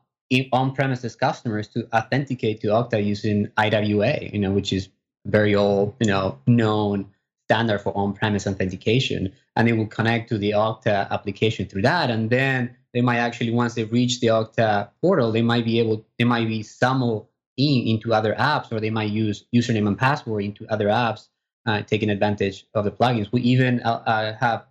on-premises 0.52 1.16
customers 1.16 1.68
to 1.68 1.88
authenticate 1.94 2.60
to 2.60 2.68
Okta 2.68 3.02
using 3.02 3.48
IWA, 3.56 4.18
you 4.32 4.38
know, 4.38 4.50
which 4.50 4.72
is 4.72 4.88
very 5.26 5.54
old, 5.54 5.94
you 6.00 6.06
know, 6.06 6.38
known 6.46 7.06
standard 7.46 7.80
for 7.80 7.96
on-premise 7.96 8.46
authentication, 8.46 9.32
and 9.56 9.68
it 9.68 9.72
will 9.72 9.86
connect 9.86 10.28
to 10.28 10.38
the 10.38 10.50
Okta 10.50 11.10
application 11.10 11.66
through 11.66 11.82
that, 11.82 12.10
and 12.10 12.30
then 12.30 12.76
they 12.92 13.00
might 13.00 13.18
actually 13.18 13.50
once 13.50 13.74
they 13.74 13.84
reach 13.84 14.20
the 14.20 14.28
Okta 14.28 14.90
portal, 15.00 15.32
they 15.32 15.42
might 15.42 15.64
be 15.64 15.78
able 15.78 16.04
they 16.18 16.24
might 16.24 16.48
be 16.48 16.62
SAML 16.62 17.28
in 17.56 17.86
into 17.86 18.12
other 18.12 18.34
apps, 18.34 18.72
or 18.72 18.80
they 18.80 18.90
might 18.90 19.10
use 19.10 19.44
username 19.54 19.86
and 19.86 19.98
password 19.98 20.44
into 20.44 20.66
other 20.68 20.86
apps, 20.86 21.28
uh, 21.66 21.82
taking 21.82 22.10
advantage 22.10 22.66
of 22.74 22.84
the 22.84 22.90
plugins. 22.90 23.30
We 23.32 23.42
even 23.42 23.80
uh, 23.82 24.02
uh 24.06 24.36
have 24.38 24.64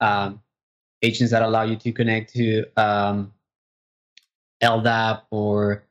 um, 0.00 0.40
agents 1.02 1.32
that 1.32 1.42
allow 1.42 1.62
you 1.62 1.76
to 1.76 1.92
connect 1.92 2.34
to 2.34 2.64
um, 2.76 3.32
LDAP 4.62 5.22
or 5.30 5.84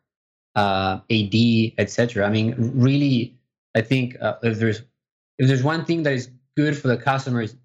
uh, 0.56 1.00
AD, 1.10 1.36
etc. 1.78 2.26
I 2.26 2.30
mean, 2.30 2.56
really, 2.76 3.38
I 3.76 3.82
think 3.82 4.18
uh, 4.22 4.36
if 4.44 4.60
there's 4.60 4.82
if 5.38 5.48
there's 5.48 5.64
one 5.64 5.86
thing 5.86 6.04
that 6.04 6.14
is 6.14 6.30
good 6.56 6.78
for 6.78 6.88
the 6.88 6.98
customers, 6.98 7.56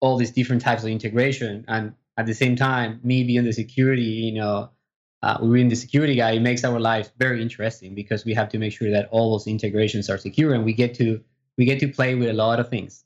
all 0.00 0.16
these 0.16 0.30
different 0.30 0.62
types 0.62 0.82
of 0.82 0.90
integration 0.90 1.64
and 1.68 1.94
at 2.16 2.26
the 2.26 2.34
same 2.34 2.56
time, 2.56 3.00
me 3.02 3.24
being 3.24 3.44
the 3.44 3.52
security, 3.52 4.02
you 4.02 4.34
know, 4.34 4.70
uh, 5.22 5.38
we 5.42 5.54
being 5.54 5.68
the 5.68 5.76
security 5.76 6.14
guy, 6.14 6.32
it 6.32 6.40
makes 6.40 6.64
our 6.64 6.78
lives 6.78 7.10
very 7.18 7.42
interesting 7.42 7.94
because 7.94 8.24
we 8.24 8.34
have 8.34 8.48
to 8.50 8.58
make 8.58 8.72
sure 8.72 8.90
that 8.90 9.08
all 9.10 9.32
those 9.32 9.46
integrations 9.46 10.08
are 10.08 10.18
secure 10.18 10.54
and 10.54 10.64
we 10.64 10.72
get 10.72 10.94
to 10.94 11.20
we 11.58 11.64
get 11.64 11.80
to 11.80 11.88
play 11.88 12.14
with 12.14 12.28
a 12.28 12.34
lot 12.34 12.60
of 12.60 12.68
things. 12.68 13.04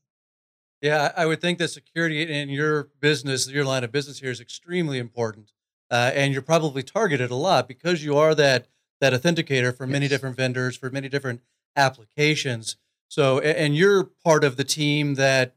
Yeah, 0.82 1.12
I 1.16 1.26
would 1.26 1.40
think 1.40 1.58
that 1.58 1.68
security 1.68 2.22
in 2.22 2.48
your 2.48 2.88
business, 3.00 3.48
your 3.48 3.64
line 3.64 3.84
of 3.84 3.92
business 3.92 4.20
here, 4.20 4.30
is 4.30 4.40
extremely 4.40 4.98
important, 4.98 5.52
uh, 5.90 6.10
and 6.14 6.32
you're 6.32 6.42
probably 6.42 6.82
targeted 6.82 7.30
a 7.30 7.36
lot 7.36 7.68
because 7.68 8.02
you 8.02 8.16
are 8.16 8.34
that 8.34 8.66
that 9.00 9.12
authenticator 9.12 9.74
for 9.74 9.86
many 9.86 10.08
different 10.08 10.36
vendors 10.36 10.76
for 10.76 10.90
many 10.90 11.08
different 11.08 11.40
applications. 11.76 12.76
So, 13.08 13.40
and 13.40 13.74
you're 13.74 14.04
part 14.04 14.44
of 14.44 14.56
the 14.56 14.64
team 14.64 15.14
that 15.14 15.56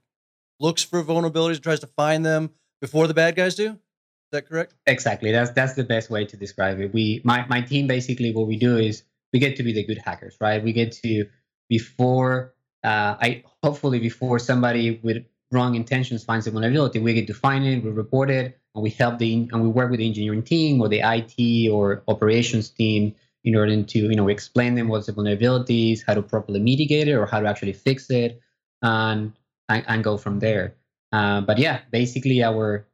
looks 0.59 0.83
for 0.83 1.03
vulnerabilities, 1.03 1.61
tries 1.61 1.81
to 1.81 1.87
find 1.87 2.25
them, 2.25 2.51
before 2.83 3.07
the 3.07 3.13
bad 3.13 3.33
guys 3.37 3.55
do. 3.55 3.69
Is 3.69 4.31
that 4.33 4.49
correct? 4.49 4.73
Exactly. 4.85 5.31
That's 5.31 5.51
that's 5.51 5.73
the 5.73 5.85
best 5.85 6.09
way 6.09 6.25
to 6.25 6.35
describe 6.35 6.81
it. 6.81 6.93
We 6.93 7.21
my 7.23 7.45
my 7.47 7.61
team 7.61 7.87
basically 7.87 8.33
what 8.33 8.45
we 8.45 8.57
do 8.57 8.75
is 8.77 9.03
we 9.31 9.39
get 9.39 9.55
to 9.55 9.63
be 9.63 9.71
the 9.71 9.85
good 9.85 9.99
hackers, 10.05 10.35
right? 10.41 10.61
We 10.61 10.73
get 10.73 10.91
to 11.03 11.25
before 11.69 12.53
uh, 12.83 13.15
I 13.25 13.43
hopefully 13.63 13.99
before 13.99 14.37
somebody 14.37 14.99
with 15.01 15.23
wrong 15.49 15.75
intentions 15.75 16.25
finds 16.25 16.45
a 16.47 16.51
vulnerability, 16.51 16.99
we 16.99 17.13
get 17.13 17.27
to 17.27 17.33
find 17.33 17.65
it, 17.65 17.83
we 17.85 17.91
report 17.91 18.29
it, 18.29 18.59
and 18.75 18.83
we 18.83 18.89
help 18.89 19.17
the 19.17 19.47
and 19.53 19.61
we 19.61 19.69
work 19.69 19.89
with 19.89 19.99
the 19.99 20.07
engineering 20.07 20.43
team 20.43 20.81
or 20.81 20.89
the 20.89 21.01
IT 21.17 21.69
or 21.69 22.03
operations 22.09 22.69
team 22.69 23.15
in 23.45 23.55
order 23.55 23.81
to 23.81 23.99
you 23.99 24.15
know 24.19 24.27
explain 24.27 24.75
them 24.75 24.89
what's 24.89 25.05
the 25.05 25.13
vulnerabilities, 25.13 26.03
how 26.05 26.15
to 26.15 26.21
properly 26.21 26.59
mitigate 26.59 27.07
it, 27.07 27.13
or 27.13 27.25
how 27.25 27.39
to 27.39 27.47
actually 27.47 27.77
fix 27.87 28.09
it, 28.09 28.41
and 28.81 29.31
and, 29.69 29.85
and 29.87 30.03
go 30.03 30.17
from 30.17 30.39
there. 30.39 30.75
Uh, 31.13 31.41
but 31.41 31.59
yeah, 31.59 31.79
basically 31.91 32.43
our 32.43 32.87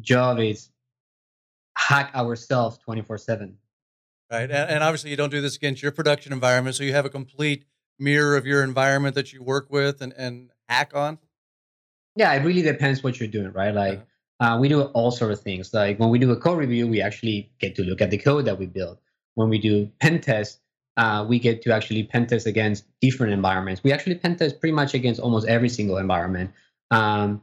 job 0.00 0.38
is 0.38 0.68
hack 1.76 2.14
ourselves 2.14 2.78
24 2.78 3.18
7 3.18 3.56
right 4.30 4.42
and, 4.42 4.52
and, 4.52 4.84
obviously 4.84 5.10
you 5.10 5.16
don't 5.16 5.30
do 5.30 5.40
this 5.40 5.56
against 5.56 5.82
your 5.82 5.92
production 5.92 6.32
environment 6.32 6.76
so 6.76 6.84
you 6.84 6.92
have 6.92 7.04
a 7.04 7.10
complete 7.10 7.64
mirror 7.98 8.36
of 8.36 8.46
your 8.46 8.62
environment 8.62 9.14
that 9.14 9.32
you 9.32 9.42
work 9.42 9.70
with 9.70 10.00
and, 10.00 10.12
and 10.16 10.50
hack 10.68 10.92
on? 10.94 11.18
Yeah 12.16 12.32
it 12.32 12.44
really 12.44 12.62
depends 12.62 13.02
what 13.02 13.18
you're 13.18 13.28
doing 13.28 13.52
right? 13.52 13.74
Like 13.74 14.06
uh, 14.40 14.58
we 14.60 14.68
do 14.68 14.82
all 14.82 15.10
sort 15.10 15.30
of 15.30 15.40
things. 15.40 15.72
Like 15.72 15.98
when 15.98 16.10
we 16.10 16.18
do 16.18 16.30
a 16.30 16.36
code 16.36 16.58
review 16.58 16.86
we 16.86 17.00
actually 17.00 17.50
get 17.58 17.74
to 17.76 17.82
look 17.82 18.00
at 18.00 18.10
the 18.10 18.18
code 18.18 18.44
that 18.44 18.58
we 18.58 18.66
build. 18.66 18.98
When 19.34 19.48
we 19.48 19.58
do 19.58 19.90
pen 20.00 20.20
tests 20.20 20.60
uh, 20.96 21.24
we 21.28 21.38
get 21.38 21.62
to 21.62 21.74
actually 21.74 22.04
pen 22.04 22.26
test 22.26 22.46
against 22.46 22.84
different 23.00 23.32
environments. 23.32 23.82
We 23.82 23.92
actually 23.92 24.14
pen 24.16 24.36
test 24.36 24.60
pretty 24.60 24.74
much 24.74 24.94
against 24.94 25.20
almost 25.20 25.46
every 25.48 25.68
single 25.68 25.98
environment. 25.98 26.52
Um, 26.90 27.42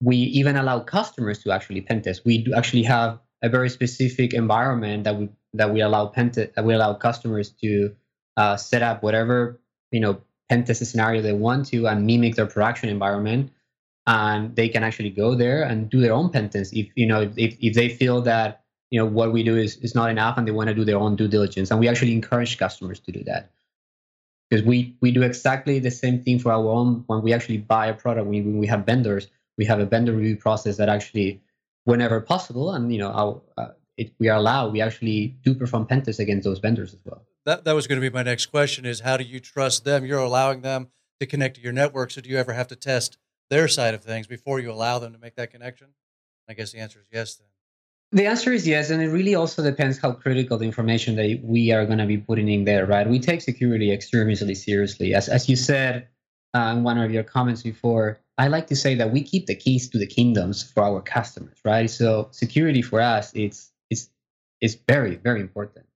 we 0.00 0.16
even 0.16 0.56
allow 0.56 0.80
customers 0.80 1.42
to 1.42 1.50
actually 1.50 1.80
pen 1.80 2.02
test. 2.02 2.24
We 2.24 2.38
do 2.38 2.54
actually 2.54 2.84
have 2.84 3.18
a 3.42 3.48
very 3.48 3.68
specific 3.68 4.32
environment 4.32 5.04
that 5.04 5.16
we 5.16 5.28
that 5.54 5.72
we 5.72 5.80
allow 5.80 6.06
pen 6.06 6.30
te- 6.30 6.48
that 6.54 6.64
we 6.64 6.74
allow 6.74 6.94
customers 6.94 7.50
to 7.62 7.94
uh, 8.36 8.56
set 8.56 8.82
up 8.82 9.02
whatever 9.02 9.60
you 9.90 10.00
know 10.00 10.20
pen 10.48 10.64
test 10.64 10.84
scenario 10.84 11.22
they 11.22 11.32
want 11.32 11.66
to 11.66 11.86
and 11.86 12.06
mimic 12.06 12.36
their 12.36 12.46
production 12.46 12.88
environment, 12.88 13.50
and 14.06 14.54
they 14.54 14.68
can 14.68 14.84
actually 14.84 15.10
go 15.10 15.34
there 15.34 15.62
and 15.62 15.90
do 15.90 16.00
their 16.00 16.12
own 16.12 16.30
pen 16.30 16.48
test 16.48 16.74
if 16.74 16.88
you 16.94 17.06
know 17.06 17.30
if 17.36 17.56
if 17.60 17.74
they 17.74 17.88
feel 17.88 18.20
that 18.22 18.62
you 18.90 18.98
know 19.00 19.06
what 19.06 19.32
we 19.32 19.42
do 19.42 19.56
is 19.56 19.76
is 19.78 19.94
not 19.94 20.10
enough 20.10 20.38
and 20.38 20.46
they 20.46 20.52
want 20.52 20.68
to 20.68 20.74
do 20.74 20.84
their 20.84 20.98
own 20.98 21.16
due 21.16 21.28
diligence, 21.28 21.70
and 21.70 21.80
we 21.80 21.88
actually 21.88 22.12
encourage 22.12 22.58
customers 22.58 23.00
to 23.00 23.12
do 23.12 23.24
that. 23.24 23.50
Because 24.48 24.64
we 24.64 24.96
we 25.00 25.10
do 25.10 25.22
exactly 25.22 25.78
the 25.80 25.90
same 25.90 26.22
thing 26.22 26.38
for 26.38 26.52
our 26.52 26.68
own 26.68 27.04
when 27.08 27.20
we 27.22 27.32
actually 27.32 27.58
buy 27.58 27.88
a 27.88 27.94
product 27.94 28.28
when 28.28 28.58
we 28.58 28.66
have 28.68 28.86
vendors 28.86 29.26
we 29.58 29.64
have 29.66 29.80
a 29.80 29.84
vendor 29.84 30.12
review 30.12 30.36
process 30.36 30.76
that 30.78 30.88
actually, 30.88 31.42
whenever 31.84 32.20
possible, 32.20 32.72
and 32.72 32.90
you 32.92 32.98
know, 32.98 33.10
our, 33.10 33.42
uh, 33.58 33.72
it, 33.98 34.12
we 34.18 34.28
are 34.28 34.38
allowed, 34.38 34.72
we 34.72 34.80
actually 34.80 35.36
do 35.42 35.54
perform 35.54 35.84
pen 35.84 36.02
tests 36.02 36.20
against 36.20 36.44
those 36.44 36.60
vendors 36.60 36.94
as 36.94 37.00
well. 37.04 37.26
That 37.44 37.64
that 37.64 37.72
was 37.72 37.86
going 37.86 38.00
to 38.00 38.10
be 38.10 38.14
my 38.14 38.22
next 38.22 38.46
question: 38.46 38.86
is 38.86 39.00
how 39.00 39.16
do 39.16 39.24
you 39.24 39.40
trust 39.40 39.84
them? 39.84 40.06
You're 40.06 40.20
allowing 40.20 40.62
them 40.62 40.88
to 41.20 41.26
connect 41.26 41.56
to 41.56 41.60
your 41.60 41.72
network. 41.72 42.12
So 42.12 42.20
do 42.20 42.30
you 42.30 42.38
ever 42.38 42.52
have 42.52 42.68
to 42.68 42.76
test 42.76 43.18
their 43.50 43.68
side 43.68 43.94
of 43.94 44.02
things 44.02 44.26
before 44.26 44.60
you 44.60 44.70
allow 44.70 44.98
them 44.98 45.12
to 45.12 45.18
make 45.18 45.34
that 45.34 45.50
connection? 45.50 45.88
I 46.48 46.54
guess 46.54 46.72
the 46.72 46.78
answer 46.78 47.00
is 47.00 47.06
yes. 47.12 47.36
Then 47.36 47.48
the 48.12 48.26
answer 48.26 48.52
is 48.52 48.66
yes, 48.66 48.90
and 48.90 49.02
it 49.02 49.08
really 49.08 49.34
also 49.34 49.62
depends 49.62 49.98
how 49.98 50.12
critical 50.12 50.56
the 50.56 50.64
information 50.64 51.16
that 51.16 51.40
we 51.42 51.72
are 51.72 51.84
going 51.84 51.98
to 51.98 52.06
be 52.06 52.16
putting 52.16 52.48
in 52.48 52.64
there, 52.64 52.86
right? 52.86 53.08
We 53.08 53.18
take 53.18 53.42
security 53.42 53.92
extremely 53.92 54.54
seriously. 54.54 55.14
As 55.14 55.28
as 55.28 55.48
you 55.48 55.56
said 55.56 56.08
uh, 56.54 56.74
in 56.76 56.82
one 56.82 56.98
of 56.98 57.10
your 57.10 57.22
comments 57.22 57.62
before, 57.62 58.20
I 58.38 58.48
like 58.48 58.66
to 58.68 58.76
say 58.76 58.94
that 58.96 59.12
we 59.12 59.22
keep 59.22 59.46
the 59.46 59.54
keys 59.54 59.88
to 59.90 59.98
the 59.98 60.06
kingdoms 60.06 60.62
for 60.62 60.82
our 60.82 61.00
customers, 61.00 61.58
right? 61.64 61.90
So 61.90 62.28
security 62.30 62.82
for 62.82 63.00
us, 63.00 63.32
it's 63.34 63.72
it's 63.90 64.10
it's 64.60 64.76
very 64.88 65.16
very 65.16 65.40
important, 65.40 65.86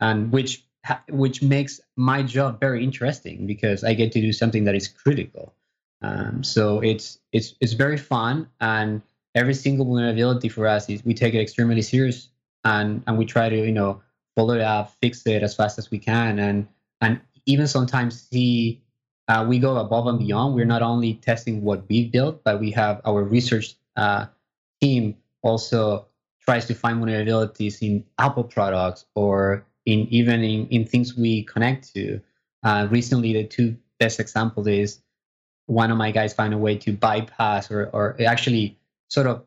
and 0.00 0.32
which 0.32 0.64
which 1.08 1.42
makes 1.42 1.80
my 1.96 2.22
job 2.22 2.60
very 2.60 2.84
interesting 2.84 3.46
because 3.46 3.84
I 3.84 3.94
get 3.94 4.12
to 4.12 4.20
do 4.20 4.32
something 4.32 4.64
that 4.64 4.74
is 4.74 4.88
critical. 4.88 5.54
Um, 6.02 6.44
so 6.44 6.80
it's 6.80 7.18
it's 7.32 7.54
it's 7.60 7.72
very 7.72 7.96
fun 7.96 8.48
and 8.60 9.00
every 9.34 9.54
single 9.54 9.86
vulnerability 9.86 10.48
for 10.48 10.66
us 10.66 10.88
is 10.88 11.04
we 11.04 11.14
take 11.14 11.34
it 11.34 11.40
extremely 11.40 11.80
serious 11.80 12.28
and 12.64 13.02
and 13.06 13.16
we 13.16 13.24
try 13.24 13.48
to 13.48 13.56
you 13.56 13.72
know 13.72 14.02
follow 14.36 14.54
it 14.54 14.60
up, 14.60 14.92
fix 15.00 15.26
it 15.26 15.42
as 15.42 15.54
fast 15.54 15.78
as 15.78 15.90
we 15.90 15.98
can, 15.98 16.38
and 16.38 16.66
and 17.00 17.20
even 17.46 17.66
sometimes 17.66 18.20
see 18.28 18.82
uh, 19.28 19.44
we 19.48 19.58
go 19.58 19.76
above 19.76 20.06
and 20.06 20.18
beyond. 20.18 20.54
We're 20.54 20.66
not 20.66 20.82
only 20.82 21.14
testing 21.14 21.62
what 21.62 21.84
we've 21.88 22.10
built, 22.10 22.44
but 22.44 22.60
we 22.60 22.70
have 22.72 23.00
our 23.04 23.22
research 23.22 23.74
uh, 23.96 24.26
team 24.80 25.16
also 25.42 26.06
tries 26.44 26.66
to 26.66 26.74
find 26.74 27.02
vulnerabilities 27.02 27.80
in 27.80 28.04
Apple 28.18 28.44
products 28.44 29.06
or 29.14 29.64
in 29.86 30.06
even 30.10 30.42
in, 30.42 30.66
in 30.68 30.86
things 30.86 31.16
we 31.16 31.42
connect 31.44 31.94
to. 31.94 32.20
Uh, 32.62 32.86
recently, 32.90 33.32
the 33.32 33.44
two 33.44 33.76
best 33.98 34.20
example 34.20 34.66
is 34.66 35.00
one 35.66 35.90
of 35.90 35.96
my 35.96 36.10
guys 36.10 36.34
found 36.34 36.52
a 36.52 36.58
way 36.58 36.76
to 36.76 36.92
bypass 36.92 37.70
or 37.70 37.86
or 37.92 38.16
actually 38.26 38.78
sort 39.08 39.26
of 39.26 39.44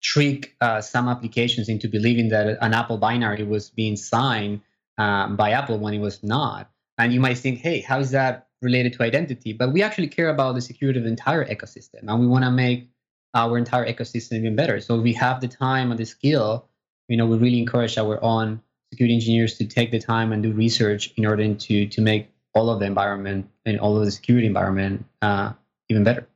trick 0.00 0.54
uh, 0.60 0.80
some 0.80 1.08
applications 1.08 1.68
into 1.68 1.88
believing 1.88 2.28
that 2.28 2.58
an 2.60 2.74
Apple 2.74 2.98
binary 2.98 3.42
was 3.42 3.70
being 3.70 3.96
signed 3.96 4.60
um, 4.96 5.36
by 5.36 5.50
Apple 5.50 5.78
when 5.78 5.94
it 5.94 6.00
was 6.00 6.22
not. 6.22 6.70
And 6.96 7.12
you 7.12 7.20
might 7.20 7.38
think, 7.38 7.60
hey, 7.60 7.80
how 7.80 7.98
is 7.98 8.10
that 8.12 8.47
related 8.62 8.92
to 8.94 9.02
identity? 9.02 9.52
But 9.52 9.72
we 9.72 9.82
actually 9.82 10.08
care 10.08 10.28
about 10.28 10.54
the 10.54 10.60
security 10.60 10.98
of 10.98 11.04
the 11.04 11.10
entire 11.10 11.44
ecosystem, 11.44 12.02
and 12.06 12.20
we 12.20 12.26
want 12.26 12.44
to 12.44 12.50
make 12.50 12.88
our 13.34 13.58
entire 13.58 13.86
ecosystem 13.86 14.38
even 14.38 14.56
better. 14.56 14.80
So 14.80 14.98
we 15.00 15.12
have 15.14 15.40
the 15.40 15.48
time 15.48 15.90
and 15.90 15.98
the 15.98 16.06
skill. 16.06 16.68
You 17.08 17.16
know, 17.16 17.26
we 17.26 17.38
really 17.38 17.60
encourage 17.60 17.98
our 17.98 18.22
own 18.22 18.60
security 18.92 19.14
engineers 19.14 19.56
to 19.58 19.66
take 19.66 19.90
the 19.90 19.98
time 19.98 20.32
and 20.32 20.42
do 20.42 20.52
research 20.52 21.12
in 21.16 21.26
order 21.26 21.54
to 21.54 21.86
to 21.86 22.00
make 22.00 22.30
all 22.54 22.70
of 22.70 22.80
the 22.80 22.86
environment 22.86 23.48
and 23.64 23.78
all 23.78 23.96
of 23.96 24.04
the 24.04 24.10
security 24.10 24.46
environment 24.46 25.04
uh, 25.22 25.52
even 25.88 26.04
better. 26.04 26.26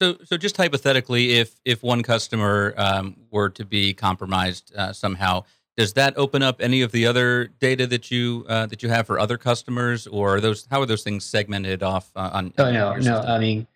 So, 0.00 0.18
so 0.24 0.36
just 0.36 0.56
hypothetically, 0.56 1.34
if 1.34 1.54
if 1.64 1.82
one 1.82 2.02
customer 2.02 2.74
um, 2.76 3.16
were 3.30 3.50
to 3.50 3.64
be 3.64 3.94
compromised 3.94 4.72
uh, 4.76 4.92
somehow, 4.92 5.44
does 5.76 5.94
that 5.94 6.16
open 6.16 6.42
up 6.42 6.60
any 6.60 6.82
of 6.82 6.92
the 6.92 7.06
other 7.06 7.46
data 7.58 7.86
that 7.88 8.10
you 8.10 8.44
uh, 8.48 8.66
that 8.66 8.82
you 8.82 8.88
have 8.88 9.06
for 9.06 9.18
other 9.18 9.36
customers, 9.36 10.06
or 10.06 10.36
are 10.36 10.40
those 10.40 10.66
how 10.70 10.80
are 10.80 10.86
those 10.86 11.02
things 11.02 11.24
segmented 11.24 11.82
off 11.82 12.10
uh, 12.14 12.30
on? 12.32 12.52
Oh 12.58 12.70
no, 12.70 12.94
no. 12.96 13.20
I 13.20 13.38
mean, 13.38 13.66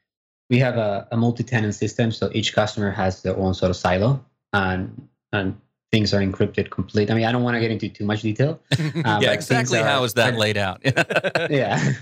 we 0.50 0.58
have 0.58 0.76
a, 0.76 1.08
a 1.10 1.16
multi-tenant 1.16 1.74
system, 1.74 2.12
so 2.12 2.30
each 2.32 2.54
customer 2.54 2.90
has 2.90 3.22
their 3.22 3.36
own 3.36 3.54
sort 3.54 3.70
of 3.70 3.76
silo, 3.76 4.24
and 4.52 5.08
and 5.32 5.60
things 5.90 6.14
are 6.14 6.20
encrypted 6.20 6.70
complete. 6.70 7.10
I 7.10 7.14
mean, 7.14 7.24
I 7.24 7.32
don't 7.32 7.42
want 7.42 7.54
to 7.56 7.60
get 7.60 7.70
into 7.70 7.88
too 7.88 8.04
much 8.04 8.22
detail. 8.22 8.60
Uh, 9.04 9.20
yeah, 9.22 9.32
exactly. 9.32 9.78
Are, 9.78 9.84
how 9.84 10.04
is 10.04 10.14
that 10.14 10.36
laid 10.36 10.56
out? 10.56 10.80
yeah, 11.50 11.92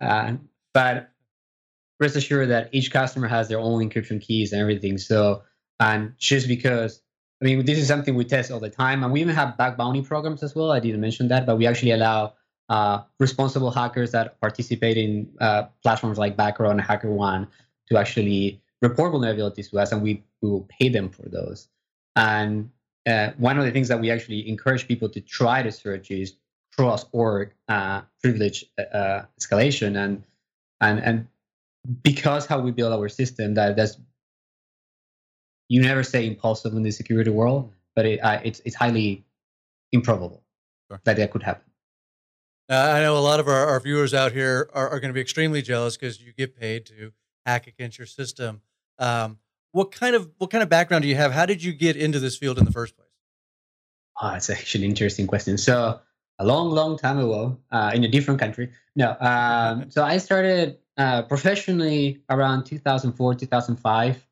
uh, 0.00 0.34
but 0.74 1.10
rest 1.98 2.16
assured 2.16 2.50
that 2.50 2.68
each 2.72 2.90
customer 2.90 3.26
has 3.26 3.48
their 3.48 3.58
own 3.58 3.88
encryption 3.88 4.20
keys 4.20 4.52
and 4.52 4.60
everything. 4.60 4.98
So, 4.98 5.42
and 5.80 6.12
just 6.18 6.46
because, 6.46 7.00
I 7.40 7.44
mean, 7.44 7.64
this 7.66 7.78
is 7.78 7.86
something 7.86 8.14
we 8.14 8.24
test 8.24 8.50
all 8.50 8.60
the 8.60 8.70
time, 8.70 9.04
and 9.04 9.12
we 9.12 9.20
even 9.20 9.34
have 9.34 9.56
bug 9.56 9.76
bounty 9.76 10.02
programs 10.02 10.42
as 10.42 10.54
well. 10.54 10.72
I 10.72 10.80
didn't 10.80 11.00
mention 11.00 11.28
that, 11.28 11.44
but 11.44 11.56
we 11.56 11.66
actually 11.66 11.90
allow 11.90 12.34
uh, 12.68 13.02
responsible 13.20 13.70
hackers 13.70 14.12
that 14.12 14.40
participate 14.40 14.96
in 14.96 15.28
uh, 15.40 15.64
platforms 15.82 16.18
like 16.18 16.36
Bugcrowd 16.36 16.70
and 16.72 16.80
HackerOne 16.80 17.48
to 17.88 17.98
actually 17.98 18.62
report 18.80 19.12
vulnerabilities 19.12 19.70
to 19.70 19.78
us, 19.78 19.92
and 19.92 20.02
we, 20.02 20.24
we 20.40 20.50
will 20.50 20.66
pay 20.68 20.88
them 20.88 21.10
for 21.10 21.28
those. 21.28 21.68
And 22.16 22.70
uh, 23.06 23.30
one 23.36 23.58
of 23.58 23.64
the 23.64 23.70
things 23.70 23.88
that 23.88 24.00
we 24.00 24.10
actually 24.10 24.48
encourage 24.48 24.88
people 24.88 25.08
to 25.10 25.20
try 25.20 25.62
to 25.62 25.70
search 25.70 26.10
is 26.10 26.34
cross-org 26.74 27.52
uh, 27.68 28.02
privilege 28.22 28.64
uh, 28.78 28.96
uh, 28.96 29.24
escalation, 29.40 29.96
and 29.96 30.24
and 30.80 30.98
and 31.00 31.26
because 32.02 32.46
how 32.46 32.60
we 32.60 32.70
build 32.72 32.92
our 32.92 33.08
system 33.08 33.54
that 33.54 33.76
that's 33.76 33.98
you 35.68 35.82
never 35.82 36.02
say 36.02 36.26
impulsive 36.26 36.74
in 36.74 36.82
the 36.82 36.90
security 36.90 37.30
world 37.30 37.72
but 37.96 38.06
it, 38.06 38.20
uh, 38.20 38.38
it's 38.44 38.60
it's 38.64 38.76
highly 38.76 39.24
improbable 39.90 40.44
sure. 40.88 41.00
that 41.04 41.16
that 41.16 41.32
could 41.32 41.42
happen. 41.42 41.64
Uh, 42.70 42.92
i 42.96 43.00
know 43.00 43.16
a 43.16 43.18
lot 43.18 43.40
of 43.40 43.48
our, 43.48 43.66
our 43.66 43.80
viewers 43.80 44.14
out 44.14 44.32
here 44.32 44.68
are, 44.72 44.88
are 44.90 45.00
going 45.00 45.08
to 45.08 45.14
be 45.14 45.20
extremely 45.20 45.62
jealous 45.62 45.96
because 45.96 46.20
you 46.20 46.32
get 46.32 46.54
paid 46.54 46.86
to 46.86 47.12
hack 47.46 47.66
against 47.66 47.96
your 47.96 48.06
system. 48.06 48.60
Um, 48.98 49.38
what 49.72 49.92
kind 49.92 50.14
of 50.14 50.30
what 50.38 50.50
kind 50.50 50.62
of 50.62 50.68
background 50.68 51.02
do 51.02 51.08
you 51.08 51.16
have? 51.16 51.32
How 51.32 51.46
did 51.46 51.62
you 51.62 51.72
get 51.72 51.96
into 51.96 52.20
this 52.20 52.36
field 52.36 52.58
in 52.58 52.64
the 52.64 52.72
first 52.72 52.96
place? 52.96 53.08
Oh 54.20 54.34
it's 54.34 54.50
actually 54.50 54.84
an 54.84 54.90
interesting 54.90 55.26
question. 55.26 55.58
So 55.58 56.00
a 56.38 56.44
long 56.44 56.70
long 56.70 56.98
time 56.98 57.18
ago 57.18 57.58
uh, 57.72 57.92
in 57.94 58.04
a 58.04 58.08
different 58.08 58.38
country. 58.40 58.70
No 58.94 59.16
um, 59.20 59.90
so 59.90 60.04
i 60.04 60.18
started 60.18 60.78
uh, 60.98 61.22
professionally 61.22 62.22
around 62.30 62.64
2004 62.64 63.34
2005 63.34 64.26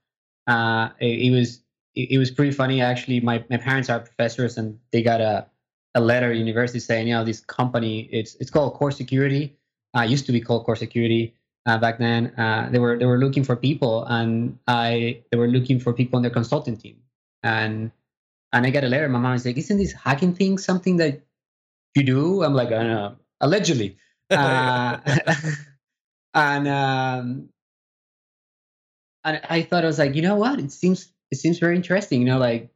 uh, 0.46 0.90
it, 1.00 1.26
it, 1.26 1.30
was 1.30 1.60
it, 1.94 2.12
it, 2.12 2.18
was 2.18 2.30
pretty 2.30 2.52
funny 2.52 2.80
actually. 2.80 3.20
My, 3.20 3.44
my 3.50 3.56
parents 3.56 3.88
are 3.88 4.00
professors 4.00 4.58
and 4.58 4.78
they 4.92 5.02
got 5.02 5.20
a, 5.20 5.46
a 5.94 6.00
letter 6.00 6.30
at 6.30 6.36
university 6.36 6.80
saying 6.80 7.08
you 7.08 7.14
know 7.14 7.24
this 7.24 7.40
company 7.40 8.08
it's 8.12 8.34
it's 8.36 8.50
called 8.50 8.74
core 8.74 8.90
security. 8.90 9.56
Uh, 9.96 10.02
used 10.02 10.26
to 10.26 10.32
be 10.32 10.40
called 10.40 10.64
core 10.64 10.76
security 10.76 11.34
uh, 11.66 11.78
back 11.78 11.98
then. 11.98 12.34
Uh, 12.38 12.68
they 12.70 12.78
were 12.78 12.98
they 12.98 13.06
were 13.06 13.18
looking 13.18 13.44
for 13.44 13.54
people 13.56 14.04
and 14.06 14.58
i 14.66 15.22
they 15.30 15.38
were 15.38 15.48
looking 15.48 15.78
for 15.78 15.92
people 15.92 16.16
on 16.16 16.22
their 16.22 16.30
consulting 16.32 16.76
team. 16.76 16.96
And 17.42 17.92
and 18.52 18.66
i 18.66 18.70
got 18.70 18.84
a 18.84 18.88
letter. 18.88 19.08
My 19.08 19.18
mom 19.18 19.32
was 19.32 19.46
like 19.46 19.56
isn't 19.56 19.78
this 19.78 19.92
hacking 19.92 20.34
thing 20.34 20.58
something 20.58 20.96
that 20.98 21.22
you 21.94 22.02
do? 22.02 22.42
I'm 22.42 22.54
like 22.54 22.72
uh, 22.72 23.12
allegedly. 23.40 23.96
Uh, 24.30 24.98
and 26.32 26.66
um, 26.66 27.48
and 29.25 29.40
I 29.49 29.62
thought 29.62 29.85
I 29.85 29.87
was 29.87 29.99
like, 29.99 30.14
you 30.14 30.23
know 30.23 30.37
what? 30.37 30.59
It 30.59 30.71
seems 30.73 31.09
it 31.31 31.37
seems 31.37 31.59
very 31.59 31.76
interesting. 31.76 32.21
You 32.21 32.26
know, 32.26 32.38
like 32.38 32.71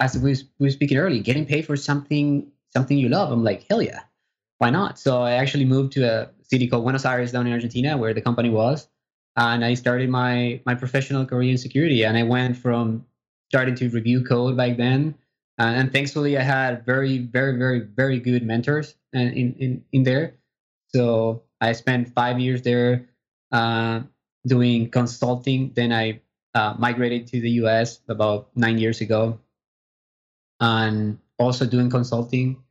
as 0.00 0.16
we, 0.16 0.34
we 0.58 0.66
were 0.66 0.70
speaking 0.70 0.96
earlier, 0.98 1.22
getting 1.22 1.46
paid 1.46 1.66
for 1.66 1.76
something 1.76 2.50
something 2.72 2.98
you 2.98 3.08
love. 3.08 3.30
I'm 3.32 3.44
like, 3.44 3.66
hell 3.68 3.82
yeah, 3.82 4.00
why 4.58 4.70
not? 4.70 4.98
So 4.98 5.22
I 5.22 5.32
actually 5.32 5.64
moved 5.64 5.92
to 5.94 6.04
a 6.04 6.30
city 6.42 6.66
called 6.68 6.84
Buenos 6.84 7.04
Aires 7.04 7.32
down 7.32 7.46
in 7.46 7.52
Argentina, 7.52 7.96
where 7.96 8.14
the 8.14 8.20
company 8.20 8.50
was, 8.50 8.88
and 9.36 9.64
I 9.64 9.74
started 9.74 10.08
my 10.08 10.60
my 10.64 10.74
professional 10.74 11.26
career 11.26 11.50
in 11.50 11.58
security. 11.58 12.04
And 12.04 12.16
I 12.16 12.22
went 12.22 12.56
from 12.56 13.04
starting 13.48 13.74
to 13.76 13.88
review 13.90 14.24
code 14.24 14.56
back 14.56 14.76
then, 14.76 15.14
uh, 15.58 15.64
and 15.64 15.92
thankfully 15.92 16.38
I 16.38 16.42
had 16.42 16.84
very 16.86 17.18
very 17.18 17.56
very 17.58 17.80
very 17.80 18.20
good 18.20 18.42
mentors 18.44 18.94
in 19.12 19.54
in 19.58 19.84
in 19.92 20.02
there. 20.04 20.34
So 20.94 21.42
I 21.60 21.72
spent 21.72 22.08
five 22.14 22.40
years 22.40 22.62
there 22.62 23.08
uh, 23.52 24.00
doing 24.46 24.90
consulting. 24.90 25.72
Then 25.74 25.92
I 25.92 26.20
uh, 26.54 26.74
migrated 26.78 27.26
to 27.28 27.40
the 27.40 27.50
US 27.62 28.00
about 28.08 28.48
nine 28.56 28.78
years 28.78 29.00
ago 29.00 29.38
and 30.60 31.18
also 31.38 31.66
doing 31.66 31.90
consulting. 31.90 32.62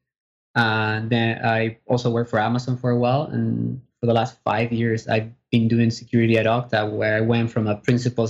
Uh, 0.55 1.01
then 1.03 1.45
I 1.45 1.77
also 1.85 2.09
worked 2.09 2.29
for 2.29 2.39
Amazon 2.39 2.77
for 2.77 2.89
a 2.89 2.97
while. 2.97 3.23
And 3.23 3.81
for 3.99 4.07
the 4.07 4.13
last 4.13 4.37
five 4.43 4.71
years, 4.71 5.07
I've 5.07 5.31
been 5.51 5.67
doing 5.67 5.91
security 5.91 6.37
at 6.37 6.45
Okta, 6.45 6.91
where 6.91 7.15
I 7.15 7.21
went 7.21 7.51
from 7.51 7.67
a 7.67 7.75
principal 7.75 8.29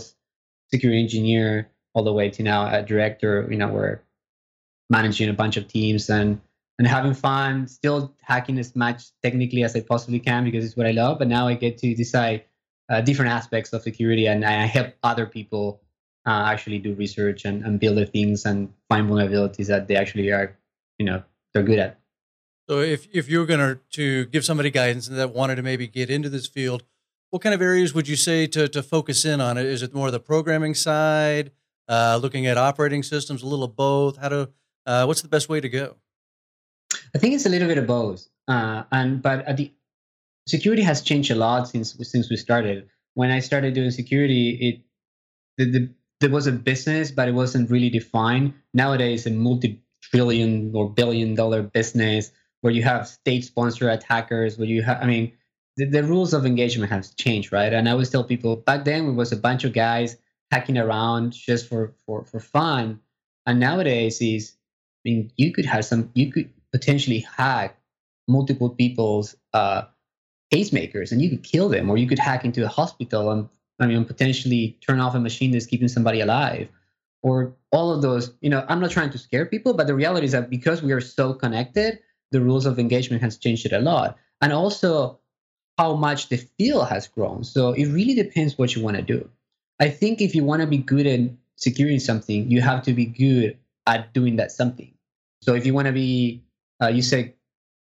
security 0.69 1.01
engineer 1.01 1.69
all 1.93 2.03
the 2.03 2.13
way 2.13 2.29
to 2.29 2.43
now 2.43 2.67
a 2.67 2.83
director. 2.83 3.47
You 3.49 3.57
know, 3.57 3.69
we're 3.69 4.01
managing 4.89 5.29
a 5.29 5.33
bunch 5.33 5.57
of 5.57 5.67
teams 5.67 6.09
and 6.09 6.41
and 6.79 6.87
having 6.87 7.15
fun, 7.15 7.67
still 7.67 8.13
hacking 8.21 8.59
as 8.59 8.75
much 8.75 9.05
technically 9.23 9.63
as 9.63 9.75
I 9.75 9.81
possibly 9.81 10.19
can 10.19 10.43
because 10.43 10.63
it's 10.63 10.77
what 10.77 10.85
I 10.85 10.91
love. 10.91 11.17
But 11.17 11.27
now 11.27 11.47
I 11.47 11.55
get 11.55 11.79
to 11.79 11.95
decide 11.95 12.43
uh, 12.89 13.01
different 13.01 13.31
aspects 13.31 13.73
of 13.73 13.81
security 13.81 14.27
and 14.27 14.45
I 14.45 14.65
help 14.65 14.93
other 15.03 15.25
people 15.25 15.81
uh, 16.25 16.45
actually 16.47 16.79
do 16.79 16.93
research 16.93 17.45
and, 17.45 17.63
and 17.63 17.79
build 17.79 17.97
their 17.97 18.05
things 18.05 18.45
and 18.45 18.71
find 18.89 19.09
vulnerabilities 19.09 19.67
that 19.67 19.87
they 19.87 19.95
actually 19.95 20.29
are, 20.31 20.57
you 20.97 21.05
know, 21.05 21.23
they're 21.53 21.63
good 21.63 21.79
at. 21.79 21.99
So 22.69 22.79
if, 22.79 23.07
if 23.13 23.29
you 23.29 23.39
were 23.39 23.45
going 23.45 23.61
to, 23.61 23.79
to 23.91 24.25
give 24.25 24.43
somebody 24.43 24.69
guidance 24.69 25.07
that 25.07 25.33
wanted 25.33 25.55
to 25.55 25.63
maybe 25.63 25.87
get 25.87 26.09
into 26.09 26.29
this 26.29 26.47
field, 26.47 26.83
what 27.29 27.41
kind 27.41 27.55
of 27.55 27.61
areas 27.61 27.93
would 27.93 28.07
you 28.07 28.15
say 28.17 28.45
to, 28.47 28.67
to 28.67 28.83
focus 28.83 29.23
in 29.23 29.39
on 29.39 29.57
it? 29.57 29.65
Is 29.65 29.83
it 29.83 29.93
more 29.93 30.11
the 30.11 30.19
programming 30.19 30.73
side, 30.73 31.51
uh, 31.87 32.19
looking 32.21 32.45
at 32.45 32.57
operating 32.57 33.03
systems, 33.03 33.41
a 33.41 33.47
little 33.47 33.65
of 33.65 33.75
both? 33.75 34.17
How 34.17 34.29
to, 34.29 34.49
uh, 34.85 35.05
what's 35.05 35.21
the 35.21 35.27
best 35.29 35.47
way 35.47 35.61
to 35.61 35.69
go? 35.69 35.95
I 37.15 37.17
think 37.17 37.33
it's 37.35 37.45
a 37.45 37.49
little 37.49 37.67
bit 37.67 37.77
of 37.77 37.87
both. 37.87 38.27
Uh, 38.47 38.83
and 38.91 39.21
but 39.21 39.45
at 39.45 39.57
the 39.57 39.73
security 40.47 40.81
has 40.83 41.01
changed 41.01 41.31
a 41.31 41.35
lot 41.35 41.67
since 41.67 41.95
since 42.01 42.29
we 42.29 42.37
started. 42.37 42.89
When 43.13 43.31
I 43.31 43.39
started 43.39 43.73
doing 43.73 43.91
security, 43.91 44.49
it 44.67 44.81
the, 45.57 45.71
the 45.71 45.89
there 46.19 46.29
was 46.29 46.47
a 46.47 46.51
business, 46.51 47.11
but 47.11 47.27
it 47.27 47.33
wasn't 47.33 47.69
really 47.69 47.89
defined. 47.89 48.53
Nowadays, 48.73 49.27
a 49.27 49.31
multi-trillion 49.31 50.71
or 50.75 50.89
billion-dollar 50.89 51.61
business 51.63 52.31
where 52.61 52.73
you 52.73 52.81
have 52.81 53.07
state-sponsored 53.07 53.87
attackers, 53.87 54.57
where 54.57 54.67
you 54.67 54.81
have, 54.81 54.97
I 54.99 55.05
mean, 55.05 55.33
the, 55.75 55.85
the 55.85 56.03
rules 56.03 56.33
of 56.33 56.43
engagement 56.43 56.91
have 56.91 57.15
changed, 57.17 57.53
right? 57.53 57.71
And 57.71 57.87
I 57.87 57.91
always 57.91 58.09
tell 58.09 58.23
people 58.23 58.55
back 58.55 58.83
then 58.83 59.09
it 59.09 59.13
was 59.13 59.31
a 59.31 59.37
bunch 59.37 59.63
of 59.63 59.73
guys 59.73 60.17
hacking 60.49 60.77
around 60.77 61.33
just 61.33 61.67
for 61.67 61.93
for 62.05 62.23
for 62.23 62.39
fun, 62.39 62.99
and 63.45 63.59
nowadays 63.59 64.21
is, 64.21 64.53
I 65.05 65.09
mean, 65.09 65.31
you 65.37 65.53
could 65.53 65.65
have 65.65 65.85
some, 65.85 66.09
you 66.15 66.31
could 66.31 66.49
potentially 66.71 67.19
hack 67.19 67.79
multiple 68.27 68.71
people's 68.71 69.35
uh, 69.53 69.83
pacemakers, 70.53 71.11
and 71.11 71.21
you 71.21 71.29
could 71.29 71.43
kill 71.43 71.69
them, 71.69 71.89
or 71.89 71.97
you 71.97 72.07
could 72.07 72.19
hack 72.19 72.45
into 72.45 72.63
a 72.63 72.67
hospital 72.67 73.31
and 73.31 73.49
I 73.79 73.85
mean, 73.85 74.05
potentially 74.05 74.77
turn 74.81 74.99
off 74.99 75.13
a 75.13 75.19
machine 75.19 75.51
that's 75.51 75.65
keeping 75.65 75.87
somebody 75.87 76.19
alive, 76.19 76.67
or 77.21 77.53
all 77.71 77.93
of 77.93 78.01
those. 78.01 78.33
You 78.41 78.49
know, 78.49 78.65
I'm 78.67 78.79
not 78.79 78.91
trying 78.91 79.11
to 79.11 79.17
scare 79.17 79.45
people, 79.45 79.73
but 79.73 79.87
the 79.87 79.93
reality 79.93 80.25
is 80.25 80.31
that 80.31 80.49
because 80.49 80.81
we 80.81 80.93
are 80.93 81.01
so 81.01 81.33
connected, 81.33 81.99
the 82.31 82.41
rules 82.41 82.65
of 82.65 82.79
engagement 82.79 83.21
has 83.21 83.37
changed 83.37 83.65
it 83.65 83.73
a 83.73 83.79
lot, 83.79 84.17
and 84.41 84.51
also 84.51 85.19
how 85.77 85.95
much 85.95 86.29
the 86.29 86.37
field 86.37 86.87
has 86.87 87.07
grown. 87.07 87.43
So 87.43 87.73
it 87.73 87.85
really 87.87 88.15
depends 88.15 88.57
what 88.57 88.75
you 88.75 88.81
want 88.81 88.97
to 88.97 89.03
do. 89.03 89.29
I 89.79 89.89
think 89.89 90.21
if 90.21 90.33
you 90.33 90.43
want 90.43 90.61
to 90.61 90.67
be 90.67 90.79
good 90.79 91.05
at 91.05 91.29
securing 91.55 91.99
something, 91.99 92.49
you 92.49 92.61
have 92.61 92.81
to 92.83 92.93
be 92.93 93.05
good 93.05 93.57
at 93.85 94.11
doing 94.11 94.37
that 94.37 94.51
something. 94.51 94.91
So 95.41 95.53
if 95.53 95.67
you 95.67 95.75
want 95.75 95.85
to 95.85 95.93
be, 95.93 96.41
uh, 96.81 96.87
you 96.87 97.03
say, 97.03 97.35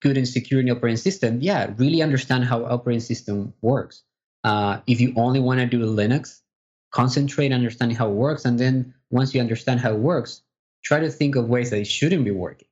good 0.01 0.17
in 0.17 0.25
securing 0.25 0.69
operating 0.69 0.97
system, 0.97 1.39
yeah, 1.41 1.71
really 1.77 2.01
understand 2.01 2.45
how 2.45 2.65
operating 2.65 3.01
system 3.01 3.53
works. 3.61 4.03
Uh, 4.43 4.79
if 4.87 5.01
you 5.01 5.13
only 5.17 5.39
want 5.39 5.59
to 5.59 5.65
do 5.65 5.85
Linux, 5.85 6.39
concentrate 6.91 7.51
understanding 7.51 7.97
how 7.97 8.07
it 8.07 8.13
works, 8.13 8.45
and 8.45 8.59
then 8.59 8.93
once 9.09 9.33
you 9.33 9.41
understand 9.41 9.79
how 9.79 9.93
it 9.93 9.99
works, 9.99 10.41
try 10.83 10.99
to 10.99 11.09
think 11.09 11.35
of 11.35 11.49
ways 11.49 11.69
that 11.71 11.79
it 11.79 11.87
shouldn't 11.87 12.23
be 12.23 12.31
working. 12.31 12.67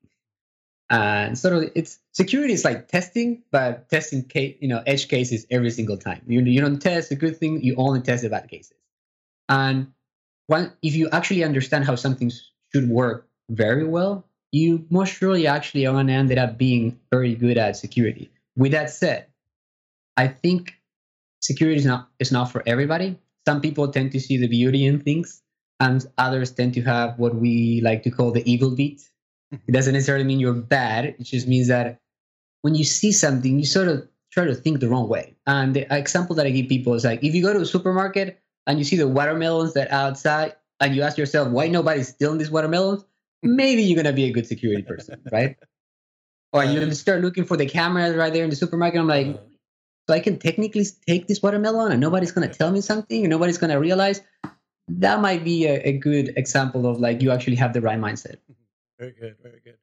And 0.90 1.38
sort 1.38 1.54
of, 1.54 1.72
it's 1.76 2.00
security 2.14 2.54
is 2.54 2.64
like 2.64 2.88
testing, 2.88 3.44
but 3.52 3.90
testing 3.90 4.24
case, 4.24 4.56
you 4.62 4.70
know, 4.70 4.82
edge 4.86 5.10
cases 5.10 5.46
every 5.52 5.70
single 5.70 5.98
time. 5.98 6.22
You 6.28 6.42
you 6.42 6.62
don't 6.62 6.80
test 6.80 7.12
a 7.12 7.16
good 7.16 7.38
thing, 7.38 7.62
you 7.62 7.76
only 7.76 8.00
test 8.02 8.24
the 8.24 8.30
bad 8.30 8.48
cases. 8.48 8.78
And 9.50 9.92
one, 10.48 10.72
if 10.82 10.96
you 10.96 11.10
actually 11.10 11.44
understand 11.44 11.84
how 11.84 11.96
something 11.96 12.32
should 12.74 12.90
work 12.90 13.28
very 13.50 13.86
well, 13.86 14.27
you 14.52 14.86
most 14.90 15.14
surely 15.14 15.48
actually 15.48 15.86
are 15.86 15.94
going 15.94 16.08
to 16.08 16.14
end 16.14 16.38
up 16.38 16.58
being 16.58 17.00
very 17.12 17.36
good 17.36 17.58
at 17.58 17.76
security. 17.76 18.32
With 18.56 18.72
that 18.72 18.90
said, 18.90 19.28
I 20.16 20.28
think 20.28 20.74
security 21.42 21.80
is 21.80 21.86
not 21.86 22.10
is 22.20 22.32
not 22.32 22.52
for 22.52 22.64
everybody. 22.66 23.20
Some 23.46 23.62
people 23.62 23.88
tend 23.90 24.12
to 24.12 24.20
see 24.20 24.38
the 24.38 24.48
beauty 24.48 24.86
in 24.86 25.02
things, 25.02 25.42
and 25.80 26.06
others 26.18 26.52
tend 26.52 26.74
to 26.76 26.82
have 26.82 27.18
what 27.20 27.36
we 27.36 27.82
like 27.82 28.04
to 28.04 28.12
call 28.12 28.32
the 28.32 28.50
evil 28.50 28.72
beat. 28.72 29.08
It 29.52 29.72
doesn't 29.72 29.94
necessarily 29.94 30.26
mean 30.26 30.40
you're 30.40 30.54
bad. 30.54 31.06
It 31.06 31.24
just 31.24 31.48
means 31.48 31.68
that 31.70 32.02
when 32.62 32.76
you 32.76 32.84
see 32.84 33.14
something, 33.14 33.60
you 33.60 33.66
sort 33.66 33.88
of 33.88 34.08
try 34.32 34.46
to 34.46 34.56
think 34.56 34.80
the 34.80 34.90
wrong 34.90 35.08
way. 35.08 35.38
And 35.46 35.74
the 35.74 35.88
example 35.96 36.36
that 36.36 36.46
I 36.46 36.50
give 36.50 36.68
people 36.68 36.96
is 36.96 37.06
like 37.06 37.24
if 37.24 37.34
you 37.34 37.42
go 37.42 37.54
to 37.54 37.62
a 37.62 37.66
supermarket 37.66 38.42
and 38.66 38.78
you 38.78 38.84
see 38.84 38.98
the 38.98 39.08
watermelons 39.08 39.74
that 39.76 39.92
outside, 39.92 40.56
and 40.80 40.96
you 40.96 41.02
ask 41.02 41.18
yourself 41.18 41.50
why 41.50 41.68
nobody's 41.68 42.10
stealing 42.10 42.38
these 42.38 42.52
watermelons, 42.52 43.06
maybe 43.44 43.84
you're 43.84 44.02
gonna 44.02 44.16
be 44.16 44.26
a 44.26 44.32
good 44.32 44.48
security 44.48 44.84
person, 44.84 45.22
right? 45.32 45.56
Or 46.54 46.64
you 46.64 46.94
start 46.94 47.22
looking 47.22 47.44
for 47.44 47.58
the 47.58 47.66
cameras 47.66 48.16
right 48.16 48.32
there 48.32 48.44
in 48.44 48.50
the 48.50 48.56
supermarket. 48.56 49.00
I'm 49.00 49.08
like, 49.08 49.40
so 50.08 50.16
I 50.16 50.20
can 50.22 50.40
technically 50.40 50.86
take 51.06 51.28
this 51.28 51.42
watermelon 51.42 51.92
and 51.92 52.00
nobody's 52.00 52.32
going 52.32 52.50
to 52.50 52.58
tell 52.58 52.72
me 52.72 52.80
something 52.80 53.24
and 53.24 53.30
nobody's 53.30 53.58
going 53.58 53.72
to 53.72 53.78
realize 53.78 54.22
that 54.88 55.20
might 55.20 55.44
be 55.44 55.66
a, 55.66 55.82
a, 55.82 55.98
good 55.98 56.34
example 56.38 56.88
of 56.88 57.00
like 57.02 57.22
you 57.22 57.32
actually 57.32 57.58
have 57.58 57.74
the 57.74 57.82
right 57.82 58.00
mindset. 58.00 58.38
Very 58.98 59.12
good, 59.12 59.36
very 59.44 59.60
good. 59.64 59.76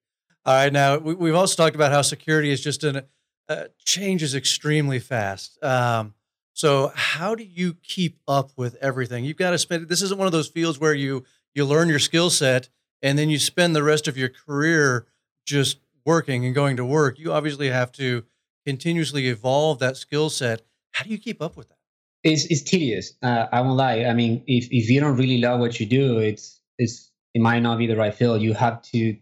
All 0.47 0.55
right, 0.55 0.73
now 0.73 0.97
we, 0.97 1.29
have 1.29 1.39
also 1.39 1.63
talked 1.63 1.77
about 1.77 1.93
how 1.93 2.01
security 2.01 2.51
is 2.51 2.63
just 2.63 2.85
in 2.85 3.03
uh, 3.49 3.65
changes 3.85 4.35
extremely 4.35 4.99
fast. 4.99 5.63
Um, 5.63 6.15
so 6.55 6.93
how 6.95 7.35
do 7.35 7.45
you 7.45 7.75
keep 7.75 8.19
up 8.27 8.51
with 8.57 8.77
everything? 8.77 9.25
You've 9.25 9.37
got 9.37 9.51
to 9.51 9.59
spend. 9.59 9.89
This 9.89 10.03
isn't 10.03 10.19
one 10.19 10.27
of 10.27 10.33
those 10.33 10.49
fields 10.49 10.81
where 10.81 10.95
you 10.95 11.25
you 11.55 11.65
learn 11.65 11.89
your 11.89 11.99
skill 11.99 12.31
set 12.31 12.69
and 13.05 13.19
then 13.19 13.29
you 13.29 13.39
spend 13.39 13.77
the 13.77 13.83
rest 13.83 14.09
of 14.09 14.17
your 14.17 14.31
career 14.31 15.07
just 15.47 15.79
working 16.07 16.45
and 16.45 16.55
going 16.55 16.77
to 16.79 16.85
work. 16.85 17.19
You 17.19 17.33
obviously 17.33 17.69
have 17.69 17.93
to 17.93 18.25
continuously 18.67 19.29
evolve 19.29 19.79
that 19.81 19.99
skill 19.99 20.31
set. 20.31 20.63
How 20.93 21.05
do 21.05 21.11
you 21.11 21.19
keep 21.19 21.43
up 21.43 21.57
with 21.57 21.69
that? 21.69 21.77
It's, 22.25 22.47
it's 22.47 22.63
tedious. 22.63 23.13
Uh, 23.23 23.47
I 23.53 23.61
won't 23.61 23.77
lie. 23.77 24.05
I 24.05 24.15
mean, 24.15 24.43
if, 24.47 24.69
if 24.71 24.89
you 24.89 25.01
don't 25.01 25.19
really 25.19 25.39
love 25.39 25.61
what 25.61 25.79
you 25.79 25.85
do, 25.85 26.19
it's 26.19 26.61
it's 26.79 27.13
it 27.35 27.43
might 27.43 27.61
not 27.61 27.79
be 27.79 27.87
the 27.87 27.97
right 27.97 28.15
field. 28.15 28.41
You 28.41 28.55
have 28.55 28.81
to. 28.93 29.17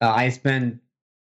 Uh, 0.00 0.10
I 0.10 0.28
spend. 0.28 0.78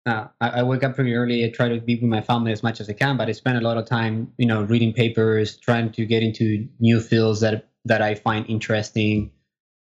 Uh, 0.05 0.27
I, 0.41 0.49
I, 0.49 0.63
wake 0.65 0.83
up 0.83 0.97
pretty 0.97 1.15
early. 1.15 1.45
I 1.45 1.51
try 1.51 1.69
to 1.69 1.81
be 1.81 1.95
with 1.95 2.11
my 2.11 2.21
family 2.21 2.51
as 2.51 2.65
much 2.65 2.81
as 2.81 2.91
I 2.91 2.93
can, 2.93 3.17
but 3.17 3.29
I 3.29 3.33
spend 3.33 3.57
a 3.57 3.61
lot 3.61 3.77
of 3.77 3.87
time, 3.87 4.33
you 4.37 4.47
know, 4.47 4.65
reading 4.65 4.93
papers, 4.93 5.57
trying 5.57 5.93
to 5.93 6.05
get 6.05 6.25
into 6.25 6.67
new 6.81 6.99
fields 6.99 7.39
that 7.41 7.69
that 7.85 8.03
I 8.03 8.17
find 8.17 8.45
interesting. 8.49 9.31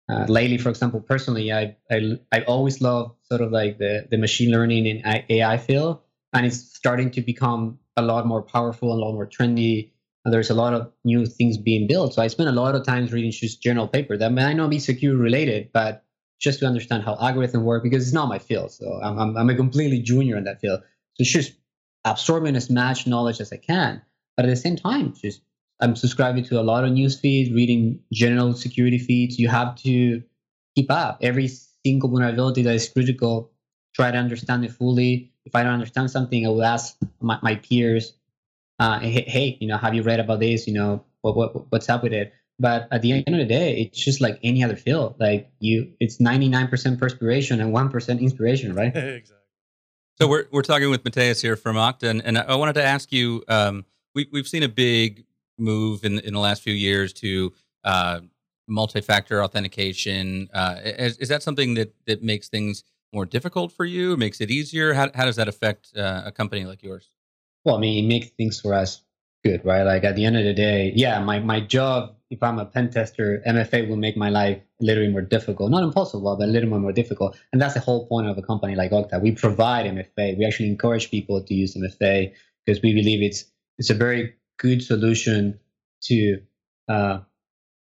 Uh, 0.07 0.25
lately, 0.27 0.57
for 0.57 0.69
example, 0.69 1.01
personally, 1.01 1.51
I, 1.51 1.77
I 1.89 2.19
I 2.31 2.41
always 2.41 2.79
love 2.79 3.15
sort 3.23 3.41
of 3.41 3.51
like 3.51 3.79
the 3.79 4.07
the 4.09 4.17
machine 4.17 4.51
learning 4.51 4.87
and 4.87 5.25
AI 5.29 5.57
field 5.57 6.01
and 6.35 6.45
it's 6.45 6.75
starting 6.75 7.11
to 7.11 7.21
become 7.21 7.79
a 7.95 8.01
lot 8.01 8.27
more 8.27 8.41
powerful 8.41 8.91
and 8.91 9.01
a 9.01 9.05
lot 9.05 9.13
more 9.13 9.25
trendy. 9.25 9.91
And 10.25 10.33
there's 10.33 10.49
a 10.49 10.53
lot 10.55 10.73
of 10.73 10.91
new 11.05 11.25
things 11.25 11.57
being 11.57 11.87
built. 11.87 12.13
So 12.13 12.21
I 12.21 12.27
spend 12.27 12.49
a 12.49 12.51
lot 12.51 12.75
of 12.75 12.83
times 12.83 13.13
reading 13.13 13.31
just 13.31 13.61
journal 13.61 13.87
paper 13.87 14.17
that 14.17 14.31
might 14.33 14.53
not 14.53 14.69
be 14.69 14.79
security 14.79 15.19
related, 15.21 15.69
but 15.71 16.03
just 16.39 16.59
to 16.59 16.65
understand 16.65 17.03
how 17.03 17.15
algorithms 17.15 17.63
work 17.63 17.83
because 17.83 18.03
it's 18.03 18.13
not 18.13 18.27
my 18.27 18.39
field. 18.39 18.71
So 18.71 18.99
I'm, 19.01 19.17
I'm, 19.17 19.37
I'm 19.37 19.49
a 19.49 19.55
completely 19.55 20.01
junior 20.01 20.35
in 20.35 20.43
that 20.43 20.59
field. 20.59 20.81
So 20.81 21.21
it's 21.21 21.31
just 21.31 21.53
absorbing 22.03 22.55
as 22.57 22.69
much 22.69 23.07
knowledge 23.07 23.39
as 23.39 23.53
I 23.53 23.57
can. 23.57 24.01
But 24.35 24.45
at 24.45 24.49
the 24.49 24.57
same 24.57 24.75
time, 24.75 25.13
just 25.13 25.41
I'm 25.81 25.95
subscribing 25.95 26.43
to 26.45 26.59
a 26.59 26.63
lot 26.63 26.83
of 26.83 26.91
news 26.91 27.19
feeds, 27.19 27.51
reading 27.51 27.99
general 28.11 28.53
security 28.53 28.97
feeds. 28.97 29.37
You 29.37 29.49
have 29.49 29.75
to 29.83 30.23
keep 30.75 30.89
up. 30.89 31.19
Every 31.21 31.49
single 31.85 32.09
vulnerability 32.09 32.61
that 32.63 32.75
is 32.75 32.87
critical, 32.89 33.51
try 33.93 34.11
to 34.11 34.17
understand 34.17 34.65
it 34.65 34.71
fully 34.71 35.33
if 35.45 35.55
I 35.55 35.63
don't 35.63 35.73
understand 35.73 36.11
something, 36.11 36.45
I 36.45 36.49
will 36.49 36.63
ask 36.63 36.97
my, 37.21 37.39
my 37.41 37.55
peers, 37.55 38.13
uh, 38.79 38.99
hey, 38.99 39.57
you 39.59 39.67
know, 39.67 39.77
have 39.77 39.93
you 39.93 40.03
read 40.03 40.19
about 40.19 40.39
this? 40.39 40.67
You 40.67 40.73
know, 40.73 41.05
what, 41.21 41.35
what 41.35 41.71
what's 41.71 41.87
up 41.87 42.03
with 42.03 42.13
it? 42.13 42.33
But 42.57 42.87
at 42.91 43.01
the 43.01 43.11
end 43.11 43.23
of 43.27 43.37
the 43.37 43.45
day, 43.45 43.81
it's 43.81 44.03
just 44.03 44.21
like 44.21 44.39
any 44.43 44.63
other 44.63 44.75
field. 44.75 45.15
Like 45.19 45.51
you, 45.59 45.93
it's 45.99 46.17
99% 46.17 46.97
perspiration 46.97 47.61
and 47.61 47.73
1% 47.73 48.19
inspiration, 48.19 48.73
right? 48.73 48.87
exactly. 48.95 49.37
So 50.19 50.27
we're, 50.27 50.45
we're 50.51 50.61
talking 50.61 50.89
with 50.89 51.03
Mateus 51.03 51.41
here 51.41 51.57
from 51.57 51.75
Okta, 51.75 52.09
and, 52.09 52.23
and 52.23 52.37
I 52.37 52.55
wanted 52.55 52.73
to 52.73 52.83
ask 52.83 53.11
you, 53.11 53.43
um, 53.49 53.83
we, 54.13 54.29
we've 54.31 54.47
seen 54.47 54.63
a 54.63 54.69
big 54.69 55.25
move 55.57 56.03
in, 56.03 56.19
in 56.19 56.33
the 56.33 56.39
last 56.39 56.61
few 56.61 56.73
years 56.73 57.13
to 57.13 57.53
uh, 57.83 58.19
multi-factor 58.67 59.43
authentication. 59.43 60.49
Uh, 60.53 60.77
is, 60.83 61.17
is 61.17 61.29
that 61.29 61.43
something 61.43 61.75
that, 61.75 61.93
that 62.05 62.23
makes 62.23 62.49
things 62.49 62.83
more 63.13 63.25
difficult 63.25 63.71
for 63.71 63.85
you? 63.85 64.17
Makes 64.17 64.41
it 64.41 64.51
easier? 64.51 64.93
How, 64.93 65.09
how 65.13 65.25
does 65.25 65.35
that 65.37 65.47
affect 65.47 65.95
uh, 65.95 66.23
a 66.25 66.31
company 66.31 66.65
like 66.65 66.83
yours? 66.83 67.09
Well, 67.63 67.77
I 67.77 67.79
mean, 67.79 68.05
it 68.05 68.07
makes 68.07 68.29
things 68.29 68.59
for 68.59 68.73
us 68.73 69.01
good, 69.43 69.63
right? 69.63 69.83
Like 69.83 70.03
at 70.03 70.15
the 70.15 70.25
end 70.25 70.37
of 70.37 70.43
the 70.43 70.53
day, 70.53 70.91
yeah, 70.95 71.19
my, 71.23 71.39
my 71.39 71.59
job, 71.59 72.15
if 72.29 72.41
I'm 72.41 72.59
a 72.59 72.65
pen 72.65 72.89
tester, 72.89 73.41
MFA 73.47 73.87
will 73.87 73.95
make 73.95 74.17
my 74.17 74.29
life 74.29 74.59
a 74.81 74.83
little 74.83 75.03
bit 75.03 75.11
more 75.11 75.21
difficult. 75.21 75.71
Not 75.71 75.83
impossible, 75.83 76.35
but 76.37 76.45
a 76.45 76.51
little 76.51 76.69
bit 76.69 76.79
more 76.79 76.91
difficult. 76.91 77.37
And 77.53 77.61
that's 77.61 77.75
the 77.75 77.79
whole 77.79 78.07
point 78.07 78.27
of 78.27 78.37
a 78.37 78.41
company 78.41 78.75
like 78.75 78.91
Okta. 78.91 79.21
We 79.21 79.31
provide 79.31 79.85
MFA. 79.85 80.37
We 80.37 80.45
actually 80.45 80.69
encourage 80.69 81.11
people 81.11 81.41
to 81.43 81.53
use 81.53 81.75
MFA 81.75 82.33
because 82.65 82.81
we 82.81 82.93
believe 82.93 83.21
it's 83.21 83.45
it's 83.77 83.89
a 83.89 83.93
very 83.93 84.35
good 84.57 84.81
solution 84.83 85.59
to 86.03 86.41
uh, 86.87 87.19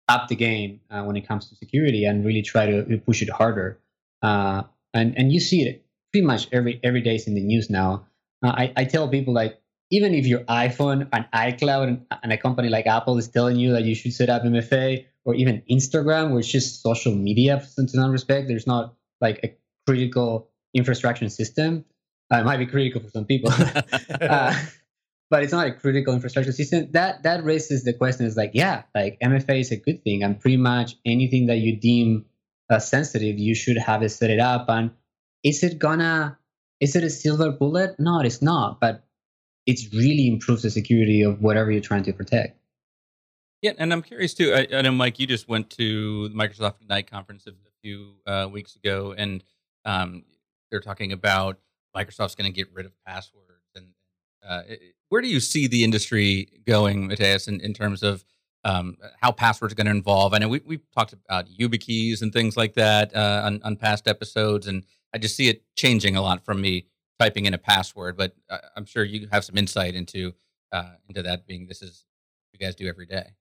up 0.09 0.29
the 0.29 0.37
game 0.37 0.81
uh, 0.91 1.03
when 1.03 1.17
it 1.17 1.27
comes 1.29 1.49
to 1.49 1.57
security 1.57 2.05
and 2.05 2.25
really 2.25 2.43
try 2.43 2.67
to 2.67 3.01
push 3.05 3.23
it 3.23 3.31
harder. 3.31 3.79
Uh, 4.23 4.63
and 4.95 5.17
and 5.19 5.33
you 5.33 5.41
see 5.41 5.63
it 5.63 5.85
pretty 6.13 6.27
much 6.27 6.49
every 6.53 6.81
every 6.83 7.03
day 7.03 7.21
in 7.27 7.35
the 7.35 7.43
news 7.43 7.71
now. 7.71 8.07
Uh, 8.43 8.49
I 8.49 8.73
I 8.77 8.85
tell 8.85 9.09
people 9.09 9.35
like 9.35 9.61
even 9.91 10.15
if 10.15 10.27
your 10.27 10.41
iPhone 10.41 11.09
and 11.13 11.27
iCloud 11.33 11.89
and, 11.89 12.07
and, 12.23 12.33
a 12.33 12.37
company 12.37 12.69
like 12.69 12.87
Apple 12.87 13.17
is 13.17 13.29
telling 13.29 13.57
you 13.57 13.73
that 13.73 13.85
you 13.85 13.95
should 13.95 14.13
set 14.13 14.29
up 14.29 14.43
MFA 14.43 15.07
or 15.25 15.35
even 15.35 15.63
Instagram, 15.71 16.35
which 16.35 16.55
is 16.55 16.65
just 16.65 16.83
social 16.83 17.15
media 17.15 17.67
to 17.77 17.89
some 17.89 18.11
respect, 18.11 18.49
there's 18.49 18.67
not 18.67 18.95
like 19.23 19.41
a 19.43 19.57
critical 19.87 20.51
infrastructure 20.75 21.29
system. 21.31 21.85
It 22.31 22.45
might 22.45 22.59
be 22.59 22.67
critical 22.67 23.01
for 23.01 23.09
some 23.09 23.25
people, 23.25 23.51
uh, 24.21 24.55
but 25.31 25.43
it's 25.43 25.53
not 25.53 25.67
a 25.67 25.73
critical 25.73 26.15
infrastructure 26.15 26.53
system. 26.53 26.91
That 26.93 27.23
that 27.23 27.45
raises 27.45 27.85
the 27.85 27.93
question: 27.93 28.27
is 28.27 28.37
like, 28.37 28.53
yeah, 28.55 28.83
like 28.95 29.19
MFA 29.23 29.61
is 29.61 29.73
a 29.73 29.77
good 29.77 30.03
thing, 30.05 30.23
and 30.23 30.41
pretty 30.41 30.57
much 30.57 30.97
anything 31.05 31.47
that 31.47 31.59
you 31.59 31.77
deem 31.77 32.27
uh, 32.71 32.79
sensitive, 32.79 33.39
you 33.39 33.55
should 33.55 33.79
have 33.79 34.03
it 34.03 34.11
set 34.11 34.31
it 34.31 34.41
up. 34.41 34.67
And 34.69 34.91
is 35.45 35.63
it 35.63 35.79
gonna, 35.79 36.39
is 36.81 36.97
it 36.97 37.05
a 37.05 37.11
silver 37.11 37.51
bullet? 37.51 37.97
No, 37.99 38.21
it's 38.21 38.43
not. 38.43 38.81
But 38.81 39.05
it 39.67 39.81
really 39.93 40.29
improves 40.29 40.63
the 40.63 40.71
security 40.71 41.23
of 41.23 41.43
whatever 41.43 41.71
you're 41.71 41.83
trying 41.83 42.05
to 42.05 42.13
protect. 42.13 42.59
Yeah, 43.61 43.73
and 43.77 43.93
I'm 43.93 44.03
curious 44.03 44.35
too. 44.35 44.55
I, 44.55 44.67
I 44.73 44.83
know, 44.83 44.93
Mike, 44.93 45.19
you 45.19 45.27
just 45.27 45.49
went 45.49 45.71
to 45.71 46.29
the 46.29 46.35
Microsoft 46.35 46.81
Ignite 46.81 47.11
conference 47.11 47.47
a, 47.47 47.53
few 47.83 48.15
uh, 48.27 48.49
weeks 48.51 48.75
ago, 48.77 49.15
and 49.17 49.45
um, 49.85 50.25
they're 50.71 50.81
talking 50.81 51.13
about 51.13 51.59
Microsoft's 51.97 52.35
going 52.35 52.51
to 52.51 52.55
get 52.55 52.73
rid 52.73 52.87
of 52.87 52.93
passwords. 53.07 53.71
And 53.75 53.93
uh, 54.47 54.63
where 55.09 55.23
do 55.23 55.29
you 55.29 55.41
see 55.41 55.67
the 55.67 55.85
industry 55.85 56.49
going, 56.67 57.07
Mateus, 57.07 57.49
in, 57.49 57.61
in 57.61 57.73
terms 57.73 58.03
of 58.03 58.25
um, 58.65 58.97
how 59.21 59.33
passwords 59.33 59.73
are 59.73 59.77
going 59.77 59.87
to 59.87 59.93
involve? 59.93 60.35
I 60.35 60.39
know 60.39 60.49
we, 60.49 60.61
we've 60.67 60.91
talked 60.95 61.13
about 61.13 61.47
YubiKeys 61.49 62.23
and 62.23 62.33
things 62.33 62.57
like 62.57 62.75
that 62.75 63.15
uh, 63.15 63.43
on, 63.45 63.61
on 63.63 63.77
past 63.77 64.07
episodes, 64.07 64.67
and 64.67 64.85
I 65.15 65.19
just 65.19 65.37
see 65.37 65.49
it 65.49 65.63
changing 65.77 66.17
a 66.17 66.23
lot 66.23 66.45
from 66.45 66.61
me 66.61 66.87
typing 67.19 67.47
in 67.47 67.55
a 67.55 67.59
password. 67.59 68.17
But 68.17 68.35
I'm 68.77 68.85
sure 68.85 69.05
you 69.05 69.29
have 69.33 69.45
some 69.45 69.57
insight 69.57 69.95
into 69.95 70.35
uh, 70.73 70.93
into 71.09 71.23
that 71.23 71.47
being 71.47 71.67
this 71.67 71.83
is 71.83 72.05
what 72.51 72.61
you 72.61 72.67
guys 72.67 72.75
do 72.75 72.87
every 72.87 73.07
day. 73.07 73.35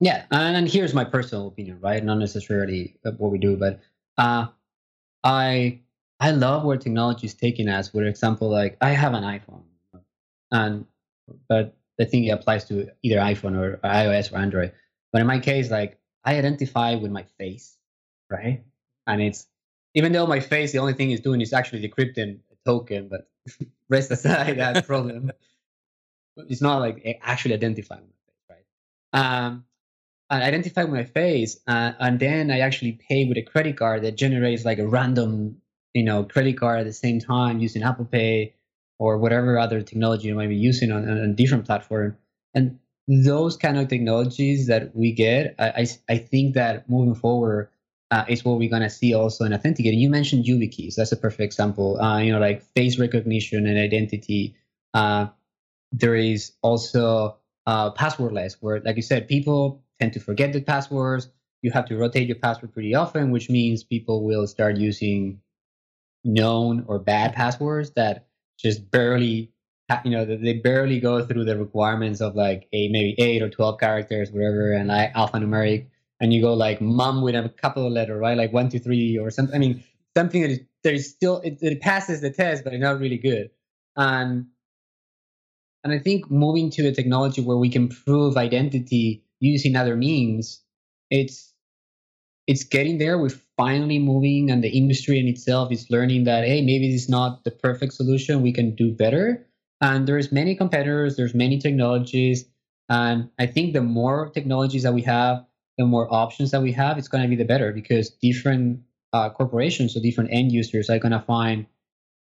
Yeah, 0.00 0.24
and 0.30 0.68
here's 0.68 0.94
my 0.94 1.04
personal 1.04 1.48
opinion, 1.48 1.80
right? 1.80 2.02
Not 2.02 2.18
necessarily 2.18 2.96
what 3.02 3.32
we 3.32 3.38
do, 3.38 3.56
but 3.56 3.80
uh, 4.16 4.46
I 5.24 5.80
I 6.20 6.30
love 6.30 6.64
where 6.64 6.76
technology 6.76 7.26
is 7.26 7.34
taking 7.34 7.68
us. 7.68 7.88
For 7.88 8.04
example, 8.04 8.48
like 8.48 8.76
I 8.80 8.90
have 8.90 9.14
an 9.14 9.24
iPhone, 9.24 9.62
and 10.50 10.86
but 11.48 11.76
the 11.98 12.06
thing 12.06 12.24
it 12.24 12.30
applies 12.30 12.64
to 12.66 12.88
either 13.02 13.16
iPhone 13.16 13.56
or 13.56 13.78
iOS 13.84 14.32
or 14.32 14.38
Android. 14.38 14.72
But 15.12 15.20
in 15.20 15.26
my 15.26 15.40
case, 15.40 15.70
like 15.70 15.98
I 16.24 16.36
identify 16.36 16.94
with 16.94 17.10
my 17.10 17.24
face, 17.38 17.76
right? 18.30 18.62
And 19.06 19.20
it's 19.20 19.46
even 19.94 20.12
though 20.12 20.26
my 20.26 20.40
face, 20.40 20.72
the 20.72 20.78
only 20.78 20.94
thing 20.94 21.10
it's 21.10 21.22
doing 21.22 21.40
is 21.40 21.52
actually 21.52 21.86
decrypting 21.86 22.38
a 22.52 22.56
token, 22.64 23.08
but 23.08 23.28
rest 23.88 24.10
aside 24.10 24.58
that 24.58 24.86
problem, 24.86 25.32
it's 26.36 26.62
not 26.62 26.78
like 26.78 27.18
actually 27.22 27.54
identifying 27.54 28.02
my 28.02 28.56
face, 28.56 28.64
right? 29.12 29.44
Um, 29.46 29.64
I 30.30 30.42
identify 30.42 30.84
my 30.84 31.04
face, 31.04 31.58
uh, 31.66 31.92
and 31.98 32.20
then 32.20 32.50
I 32.50 32.60
actually 32.60 33.00
pay 33.08 33.24
with 33.24 33.38
a 33.38 33.42
credit 33.42 33.78
card 33.78 34.02
that 34.02 34.14
generates 34.16 34.64
like 34.64 34.78
a 34.78 34.86
random, 34.86 35.62
you 35.94 36.04
know, 36.04 36.24
credit 36.24 36.58
card 36.58 36.80
at 36.80 36.86
the 36.86 36.92
same 36.92 37.18
time 37.18 37.60
using 37.60 37.82
Apple 37.82 38.04
Pay 38.04 38.54
or 38.98 39.18
whatever 39.18 39.58
other 39.58 39.82
technology 39.82 40.28
you 40.28 40.34
might 40.34 40.48
be 40.48 40.56
using 40.56 40.90
on, 40.90 41.08
on 41.08 41.18
a 41.18 41.28
different 41.28 41.64
platform. 41.64 42.16
And 42.54 42.78
those 43.06 43.56
kind 43.56 43.78
of 43.78 43.88
technologies 43.88 44.66
that 44.66 44.94
we 44.94 45.12
get, 45.12 45.54
I, 45.58 45.68
I, 45.68 45.86
I 46.14 46.18
think 46.18 46.54
that 46.54 46.88
moving 46.90 47.14
forward 47.14 47.70
uh, 48.10 48.24
is 48.28 48.44
what 48.44 48.58
we're 48.58 48.70
gonna 48.70 48.90
see 48.90 49.14
also 49.14 49.44
in 49.44 49.52
authenticating. 49.54 49.98
You 49.98 50.10
mentioned 50.10 50.44
YubiKeys. 50.44 50.94
That's 50.94 51.12
a 51.12 51.16
perfect 51.16 51.42
example. 51.42 52.00
Uh, 52.00 52.18
you 52.18 52.32
know, 52.32 52.38
like 52.38 52.62
face 52.74 52.98
recognition 52.98 53.66
and 53.66 53.78
identity. 53.78 54.56
Uh, 54.94 55.28
there 55.92 56.14
is 56.14 56.52
also 56.62 57.36
uh, 57.66 57.92
passwordless, 57.92 58.56
where, 58.60 58.80
like 58.80 58.96
you 58.96 59.02
said, 59.02 59.28
people 59.28 59.82
tend 60.00 60.12
to 60.14 60.20
forget 60.20 60.52
the 60.52 60.60
passwords. 60.60 61.28
You 61.62 61.70
have 61.72 61.86
to 61.86 61.96
rotate 61.96 62.28
your 62.28 62.36
password 62.36 62.72
pretty 62.72 62.94
often, 62.94 63.30
which 63.30 63.50
means 63.50 63.84
people 63.84 64.24
will 64.24 64.46
start 64.46 64.76
using 64.76 65.40
known 66.24 66.84
or 66.88 66.98
bad 66.98 67.34
passwords 67.34 67.90
that 67.90 68.27
just 68.58 68.90
barely, 68.90 69.52
you 70.04 70.10
know, 70.10 70.24
they 70.24 70.54
barely 70.54 71.00
go 71.00 71.24
through 71.24 71.44
the 71.44 71.56
requirements 71.56 72.20
of 72.20 72.34
like 72.34 72.68
a 72.72 72.88
maybe 72.88 73.14
eight 73.18 73.42
or 73.42 73.48
twelve 73.48 73.78
characters, 73.80 74.30
whatever, 74.30 74.72
and 74.72 74.88
like 74.88 75.12
alphanumeric. 75.14 75.86
And 76.20 76.32
you 76.32 76.42
go 76.42 76.52
like 76.54 76.80
mum 76.80 77.22
with 77.22 77.36
a 77.36 77.48
couple 77.48 77.86
of 77.86 77.92
letters, 77.92 78.18
right? 78.20 78.36
Like 78.36 78.52
one, 78.52 78.68
two, 78.68 78.80
three, 78.80 79.16
or 79.16 79.30
something. 79.30 79.54
I 79.54 79.58
mean, 79.58 79.84
something 80.16 80.42
that 80.42 80.50
is, 80.50 80.60
that 80.82 80.94
is 80.94 81.08
still 81.08 81.40
it, 81.40 81.58
it 81.62 81.80
passes 81.80 82.20
the 82.20 82.30
test, 82.30 82.64
but 82.64 82.72
it's 82.74 82.82
not 82.82 82.98
really 82.98 83.18
good. 83.18 83.50
And 83.96 84.46
and 85.84 85.92
I 85.92 85.98
think 85.98 86.30
moving 86.30 86.70
to 86.70 86.88
a 86.88 86.92
technology 86.92 87.40
where 87.40 87.56
we 87.56 87.70
can 87.70 87.88
prove 87.88 88.36
identity 88.36 89.22
using 89.40 89.76
other 89.76 89.96
means, 89.96 90.60
it's 91.10 91.54
it's 92.48 92.64
getting 92.64 92.96
there. 92.96 93.18
We're 93.18 93.38
finally 93.56 93.98
moving, 93.98 94.50
and 94.50 94.64
the 94.64 94.70
industry 94.70 95.20
in 95.20 95.28
itself 95.28 95.70
is 95.70 95.90
learning 95.90 96.24
that 96.24 96.44
hey, 96.44 96.62
maybe 96.62 96.90
this 96.90 97.02
is 97.02 97.08
not 97.08 97.44
the 97.44 97.52
perfect 97.52 97.92
solution. 97.92 98.42
We 98.42 98.52
can 98.52 98.74
do 98.74 98.90
better. 98.90 99.46
And 99.80 100.08
there's 100.08 100.32
many 100.32 100.56
competitors. 100.56 101.16
There's 101.16 101.34
many 101.34 101.58
technologies, 101.58 102.46
and 102.88 103.30
I 103.38 103.46
think 103.46 103.74
the 103.74 103.82
more 103.82 104.30
technologies 104.30 104.82
that 104.82 104.94
we 104.94 105.02
have, 105.02 105.44
the 105.76 105.84
more 105.84 106.12
options 106.12 106.50
that 106.50 106.62
we 106.62 106.72
have, 106.72 106.98
it's 106.98 107.06
going 107.06 107.22
to 107.22 107.28
be 107.28 107.36
the 107.36 107.44
better 107.44 107.72
because 107.72 108.10
different 108.10 108.80
uh, 109.12 109.30
corporations 109.30 109.96
or 109.96 110.00
different 110.00 110.30
end 110.32 110.50
users 110.50 110.90
are 110.90 110.98
going 110.98 111.12
to 111.12 111.20
find 111.20 111.66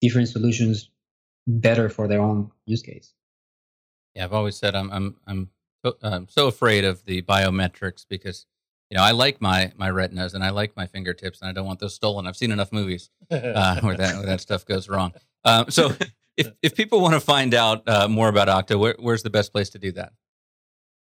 different 0.02 0.28
solutions 0.28 0.90
better 1.48 1.90
for 1.90 2.08
their 2.08 2.22
own 2.22 2.52
use 2.66 2.84
case. 2.84 3.14
Yeah, 4.14 4.26
I've 4.26 4.34
always 4.34 4.58
said 4.58 4.76
I'm 4.76 4.92
I'm 4.92 5.16
I'm 5.26 5.50
I'm 6.04 6.28
so 6.28 6.48
afraid 6.48 6.84
of 6.84 7.06
the 7.06 7.22
biometrics 7.22 8.06
because 8.08 8.46
you 8.90 8.98
know 8.98 9.04
I 9.04 9.12
like 9.12 9.42
my 9.42 9.72
my 9.76 9.90
retinas 9.90 10.34
and 10.34 10.44
I 10.44 10.50
like 10.50 10.76
my 10.76 10.86
fingertips 10.88 11.42
and 11.42 11.50
I 11.50 11.54
don't 11.54 11.66
want 11.66 11.80
those 11.80 11.96
stolen. 11.96 12.28
I've 12.28 12.38
seen 12.38 12.52
enough 12.52 12.72
movies 12.72 13.10
uh, 13.32 13.80
where 13.82 13.98
that 13.98 14.16
where 14.16 14.26
that 14.26 14.42
stuff 14.42 14.66
goes 14.66 14.90
wrong. 14.90 15.14
Um, 15.44 15.70
so 15.70 15.92
if 16.38 16.52
if 16.62 16.76
people 16.76 17.02
want 17.02 17.14
to 17.14 17.20
find 17.20 17.54
out 17.54 17.88
uh, 17.88 18.08
more 18.08 18.30
about 18.30 18.48
Okta, 18.48 18.80
where, 18.80 18.96
where's 19.00 19.24
the 19.24 19.30
best 19.30 19.52
place 19.52 19.70
to 19.72 19.80
do 19.80 19.92
that? 19.94 20.14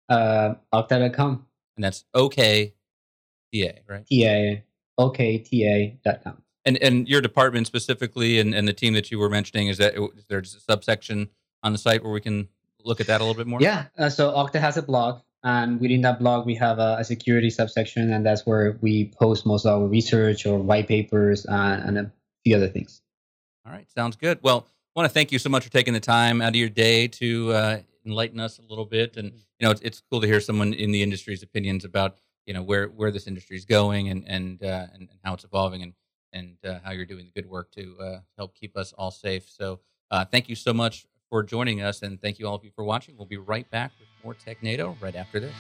Uh, 0.10 0.56
Okta.com. 0.74 1.46
And 1.76 1.84
that's 1.84 2.06
OK 2.14 2.74
TA, 3.54 3.72
right? 3.88 4.06
TA, 4.06 4.62
OKTA.com. 5.00 6.42
And 6.66 6.78
and 6.78 7.08
your 7.08 7.22
department 7.22 7.68
specifically 7.68 8.40
and, 8.40 8.54
and 8.54 8.68
the 8.68 8.74
team 8.74 8.94
that 8.94 9.12
you 9.12 9.20
were 9.20 9.30
mentioning 9.30 9.68
is 9.68 9.78
that 9.78 9.96
is 9.96 10.26
there's 10.28 10.56
a 10.56 10.60
subsection 10.60 11.30
on 11.62 11.72
the 11.72 11.78
site 11.78 12.04
where 12.04 12.12
we 12.12 12.22
can 12.22 12.48
look 12.84 13.02
at 13.02 13.08
that 13.08 13.22
a 13.22 13.24
little 13.24 13.38
bit 13.38 13.48
more? 13.48 13.62
Yeah. 13.62 13.86
Uh, 13.98 14.10
so 14.10 14.32
Okta 14.32 14.60
has 14.60 14.78
a 14.78 14.82
blog, 14.82 15.22
and 15.44 15.80
within 15.82 16.02
that 16.02 16.20
blog, 16.20 16.46
we 16.46 16.56
have 16.56 16.80
a, 16.80 16.98
a, 17.00 17.04
security 17.04 17.50
subsection, 17.50 18.14
and 18.14 18.26
that's 18.26 18.46
where 18.46 18.78
we 18.82 19.12
post 19.20 19.46
most 19.46 19.66
of 19.66 19.82
our 19.82 19.88
research 19.88 20.46
or 20.46 20.58
white 20.58 20.88
papers 20.88 21.46
uh, 21.48 21.82
and 21.86 21.98
a 21.98 22.12
few 22.46 22.56
other 22.56 22.70
things. 22.70 23.02
All 23.66 23.74
right. 23.74 23.90
Sounds 23.92 24.16
good. 24.16 24.40
Well, 24.42 24.68
I 24.96 25.00
want 25.00 25.10
to 25.10 25.14
thank 25.14 25.32
you 25.32 25.40
so 25.40 25.50
much 25.50 25.66
for 25.66 25.72
taking 25.72 25.94
the 25.94 26.00
time 26.00 26.42
out 26.42 26.50
of 26.50 26.56
your 26.56 26.70
day 26.70 27.08
to 27.10 27.52
uh, 27.52 27.80
enlighten 28.06 28.40
us 28.40 28.60
a 28.60 28.62
little 28.62 28.86
bit. 28.86 29.18
And, 29.18 29.34
you 29.34 29.66
know, 29.68 29.72
it's, 29.72 29.82
it's, 29.82 30.02
cool 30.10 30.22
to 30.22 30.28
hear 30.28 30.40
someone 30.40 30.74
in 30.74 30.92
the 30.92 31.02
industry's 31.02 31.44
opinions 31.44 31.84
about, 31.84 32.18
you 32.46 32.54
know, 32.54 32.62
where, 32.62 32.88
where 32.88 33.12
this 33.12 33.28
industry 33.28 33.58
is 33.58 33.66
going 33.66 34.10
and, 34.10 34.24
and, 34.28 34.64
uh, 34.64 34.88
and, 34.94 35.10
and, 35.10 35.20
how 35.24 35.34
it's 35.34 35.44
evolving 35.44 35.82
and, 35.82 35.94
and 36.32 36.58
uh, 36.66 36.80
how 36.84 36.92
you're 36.92 37.06
doing 37.06 37.26
the 37.26 37.42
good 37.42 37.50
work 37.50 37.72
to 37.72 37.96
uh, 38.00 38.20
help 38.38 38.56
keep 38.56 38.78
us 38.78 38.94
all 38.94 39.12
safe. 39.12 39.50
So 39.50 39.80
thank 40.32 40.48
you 40.48 40.56
so 40.56 40.74
much 40.74 41.06
for 41.30 41.42
joining 41.42 41.82
us, 41.82 42.04
and 42.04 42.22
thank 42.22 42.38
you 42.38 42.48
all 42.48 42.56
of 42.56 42.64
you 42.64 42.72
for 42.76 42.84
watching. 42.84 43.18
We'll 43.18 43.26
be 43.26 43.38
right 43.38 43.70
back 43.72 43.92
with 44.00 44.08
more 44.24 44.36
TechNado 44.36 44.96
right 45.02 45.16
after 45.16 45.40
this. 45.40 45.54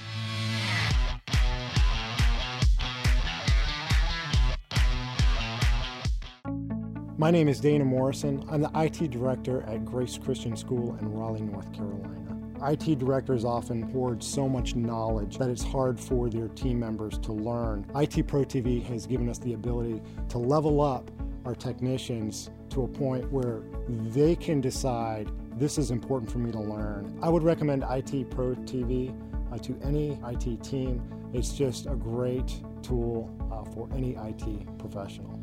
My 7.17 7.29
name 7.29 7.47
is 7.47 7.59
Dana 7.59 7.85
Morrison. 7.85 8.43
I'm 8.49 8.61
the 8.61 8.71
IT 8.75 9.11
director 9.11 9.63
at 9.63 9.85
Grace 9.85 10.17
Christian 10.17 10.55
School 10.55 10.97
in 10.99 11.13
Raleigh, 11.13 11.41
North 11.41 11.71
Carolina. 11.71 12.19
IT 12.65 12.97
directors 12.97 13.43
often 13.43 13.81
hoard 13.81 14.23
so 14.23 14.47
much 14.47 14.75
knowledge 14.75 15.37
that 15.37 15.49
it's 15.49 15.63
hard 15.63 15.99
for 15.99 16.29
their 16.29 16.47
team 16.49 16.79
members 16.79 17.17
to 17.19 17.33
learn. 17.33 17.85
IT 17.95 18.27
Pro 18.27 18.43
TV 18.43 18.83
has 18.85 19.05
given 19.05 19.29
us 19.29 19.37
the 19.37 19.53
ability 19.53 20.01
to 20.29 20.37
level 20.37 20.81
up 20.81 21.11
our 21.45 21.55
technicians 21.55 22.49
to 22.69 22.83
a 22.83 22.87
point 22.87 23.29
where 23.31 23.61
they 23.87 24.35
can 24.35 24.61
decide 24.61 25.29
this 25.57 25.77
is 25.77 25.91
important 25.91 26.31
for 26.31 26.39
me 26.39 26.51
to 26.51 26.59
learn. 26.59 27.17
I 27.21 27.29
would 27.29 27.43
recommend 27.43 27.83
IT 27.89 28.29
Pro 28.31 28.55
TV 28.55 29.13
uh, 29.51 29.57
to 29.59 29.77
any 29.83 30.19
IT 30.25 30.63
team. 30.63 31.01
It's 31.33 31.53
just 31.53 31.85
a 31.85 31.95
great 31.95 32.61
tool 32.81 33.29
uh, 33.51 33.63
for 33.71 33.89
any 33.93 34.15
IT 34.15 34.77
professional. 34.79 35.39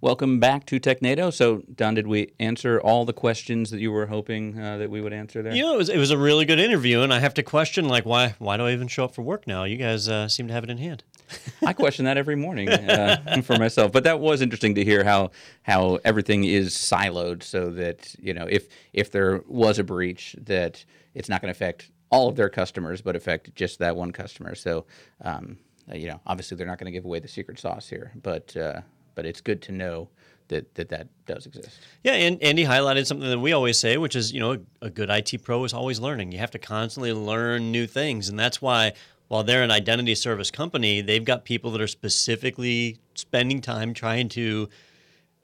Welcome 0.00 0.40
back 0.40 0.66
to 0.66 0.80
TechNado. 0.80 1.32
So, 1.32 1.62
Don, 1.72 1.94
did 1.94 2.06
we 2.06 2.32
answer 2.40 2.80
all 2.80 3.04
the 3.04 3.12
questions 3.12 3.70
that 3.70 3.78
you 3.78 3.92
were 3.92 4.06
hoping 4.06 4.58
uh, 4.58 4.78
that 4.78 4.90
we 4.90 5.00
would 5.00 5.12
answer 5.12 5.42
there? 5.42 5.54
You 5.54 5.62
know, 5.62 5.74
it 5.74 5.78
was, 5.78 5.88
it 5.88 5.96
was 5.96 6.10
a 6.10 6.18
really 6.18 6.44
good 6.44 6.58
interview, 6.58 7.02
and 7.02 7.14
I 7.14 7.20
have 7.20 7.34
to 7.34 7.42
question, 7.42 7.88
like, 7.88 8.04
why 8.04 8.34
why 8.38 8.56
do 8.56 8.66
I 8.66 8.72
even 8.72 8.88
show 8.88 9.04
up 9.04 9.14
for 9.14 9.22
work 9.22 9.46
now? 9.46 9.64
You 9.64 9.76
guys 9.76 10.08
uh, 10.08 10.28
seem 10.28 10.48
to 10.48 10.52
have 10.52 10.64
it 10.64 10.70
in 10.70 10.78
hand. 10.78 11.04
I 11.66 11.72
question 11.72 12.04
that 12.04 12.16
every 12.16 12.36
morning 12.36 12.68
uh, 12.68 13.42
for 13.42 13.58
myself. 13.58 13.92
But 13.92 14.04
that 14.04 14.20
was 14.20 14.40
interesting 14.40 14.74
to 14.76 14.84
hear 14.84 15.04
how 15.04 15.30
how 15.62 15.98
everything 16.04 16.44
is 16.44 16.74
siloed, 16.74 17.42
so 17.42 17.70
that 17.70 18.14
you 18.18 18.34
know 18.34 18.46
if 18.48 18.68
if 18.92 19.10
there 19.10 19.42
was 19.46 19.78
a 19.78 19.84
breach, 19.84 20.36
that 20.40 20.84
it's 21.14 21.28
not 21.28 21.40
going 21.40 21.52
to 21.52 21.56
affect 21.56 21.90
all 22.10 22.28
of 22.28 22.36
their 22.36 22.50
customers, 22.50 23.00
but 23.00 23.16
affect 23.16 23.54
just 23.54 23.78
that 23.78 23.96
one 23.96 24.12
customer. 24.12 24.54
So, 24.54 24.84
um, 25.22 25.56
you 25.92 26.08
know, 26.08 26.20
obviously 26.26 26.56
they're 26.56 26.66
not 26.66 26.78
going 26.78 26.92
to 26.92 26.96
give 26.96 27.06
away 27.06 27.18
the 27.18 27.28
secret 27.28 27.58
sauce 27.58 27.88
here, 27.88 28.12
but 28.22 28.56
uh, 28.56 28.82
but 29.14 29.26
it's 29.26 29.40
good 29.40 29.62
to 29.62 29.72
know 29.72 30.08
that 30.48 30.74
that, 30.74 30.90
that 30.90 31.08
does 31.26 31.46
exist. 31.46 31.80
Yeah, 32.04 32.12
and 32.12 32.40
Andy 32.42 32.64
highlighted 32.64 33.06
something 33.06 33.28
that 33.28 33.38
we 33.38 33.52
always 33.52 33.78
say, 33.78 33.96
which 33.96 34.14
is 34.14 34.32
you 34.32 34.40
know 34.40 34.52
a, 34.52 34.86
a 34.86 34.90
good 34.90 35.10
IT 35.10 35.42
pro 35.42 35.64
is 35.64 35.72
always 35.72 35.98
learning. 36.00 36.32
You 36.32 36.38
have 36.38 36.50
to 36.52 36.58
constantly 36.58 37.12
learn 37.12 37.72
new 37.72 37.86
things, 37.86 38.28
and 38.28 38.38
that's 38.38 38.60
why 38.60 38.92
while 39.32 39.42
they're 39.42 39.62
an 39.62 39.70
identity 39.70 40.14
service 40.14 40.50
company, 40.50 41.00
they've 41.00 41.24
got 41.24 41.46
people 41.46 41.70
that 41.70 41.80
are 41.80 41.86
specifically 41.86 42.98
spending 43.14 43.62
time 43.62 43.94
trying 43.94 44.28
to 44.28 44.68